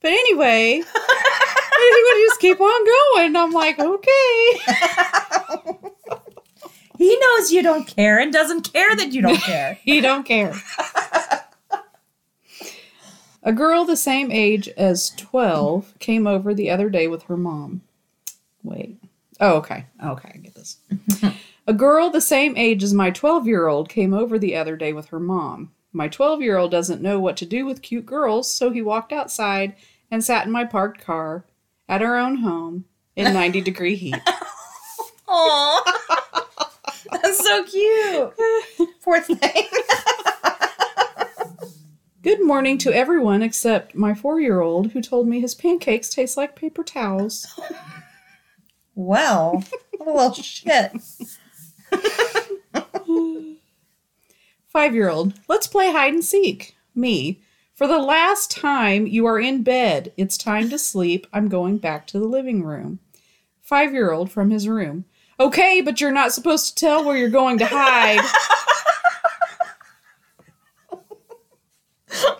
[0.00, 3.36] But anyway, he would just keep on going.
[3.36, 4.58] I'm like, okay.
[6.98, 9.76] He knows you don't care and doesn't care that you don't care.
[9.82, 10.54] He don't care.
[13.42, 17.82] A girl the same age as 12 came over the other day with her mom.
[18.62, 18.98] Wait.
[19.40, 19.86] Oh, okay.
[20.04, 20.76] Okay, I get this.
[21.72, 24.92] A girl the same age as my 12 year old came over the other day
[24.92, 25.72] with her mom.
[25.90, 29.10] My 12 year old doesn't know what to do with cute girls, so he walked
[29.10, 29.74] outside
[30.10, 31.46] and sat in my parked car
[31.88, 32.84] at our own home
[33.16, 34.20] in 90 degree heat.
[35.28, 36.58] Aw.
[37.10, 38.34] That's so cute.
[39.02, 39.64] Poor thing.
[42.22, 46.36] Good morning to everyone except my four year old who told me his pancakes taste
[46.36, 47.46] like paper towels.
[48.94, 49.64] Well,
[49.98, 50.92] well, shit.
[54.68, 56.74] Five year old, let's play hide and seek.
[56.94, 57.40] Me.
[57.74, 60.12] For the last time, you are in bed.
[60.16, 61.26] It's time to sleep.
[61.32, 63.00] I'm going back to the living room.
[63.60, 65.04] Five year old from his room.
[65.40, 68.20] Okay, but you're not supposed to tell where you're going to hide.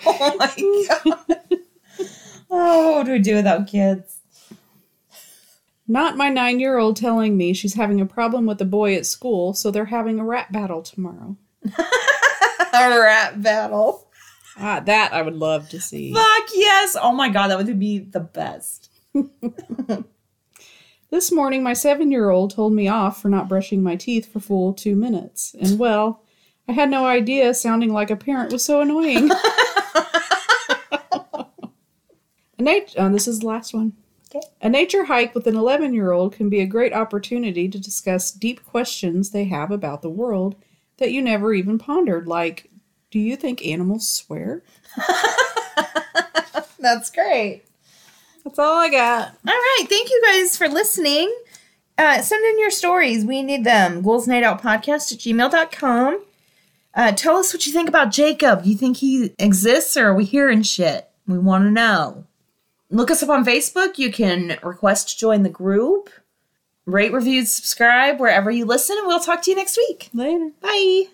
[0.05, 1.41] Oh my god.
[2.55, 4.19] Oh, what do we do without kids?
[5.93, 9.05] Not my nine year old telling me she's having a problem with a boy at
[9.05, 11.37] school, so they're having a rap battle tomorrow.
[12.75, 14.09] A rat battle.
[14.57, 16.15] Ah, that I would love to see.
[16.15, 16.97] Fuck yes.
[16.99, 18.89] Oh my god, that would be the best.
[21.11, 24.41] This morning, my seven year old told me off for not brushing my teeth for
[24.41, 25.55] full two minutes.
[25.61, 26.23] And well,
[26.67, 29.29] I had no idea sounding like a parent was so annoying.
[32.59, 33.93] nat- oh, this is the last one.
[34.35, 34.47] Okay.
[34.63, 38.31] A nature hike with an 11 year old can be a great opportunity to discuss
[38.31, 40.57] deep questions they have about the world
[40.97, 42.71] that you never even pondered, like,
[43.11, 44.63] do you think animals swear?
[46.79, 47.65] That's great.
[48.45, 49.29] That's all I got.
[49.29, 49.85] All right.
[49.89, 51.35] Thank you guys for listening.
[51.99, 53.25] Uh, send in your stories.
[53.25, 54.03] We need them.
[54.03, 56.25] Ghouls Night Out Podcast at gmail.com.
[56.95, 58.65] Uh, tell us what you think about Jacob.
[58.65, 61.09] Do you think he exists or are we hearing shit?
[61.27, 62.25] We want to know.
[62.93, 63.99] Look us up on Facebook.
[63.99, 66.11] You can request to join the group.
[66.85, 70.11] Rate, review, subscribe wherever you listen, and we'll talk to you next week.
[70.13, 70.51] Later.
[70.61, 71.05] Bye.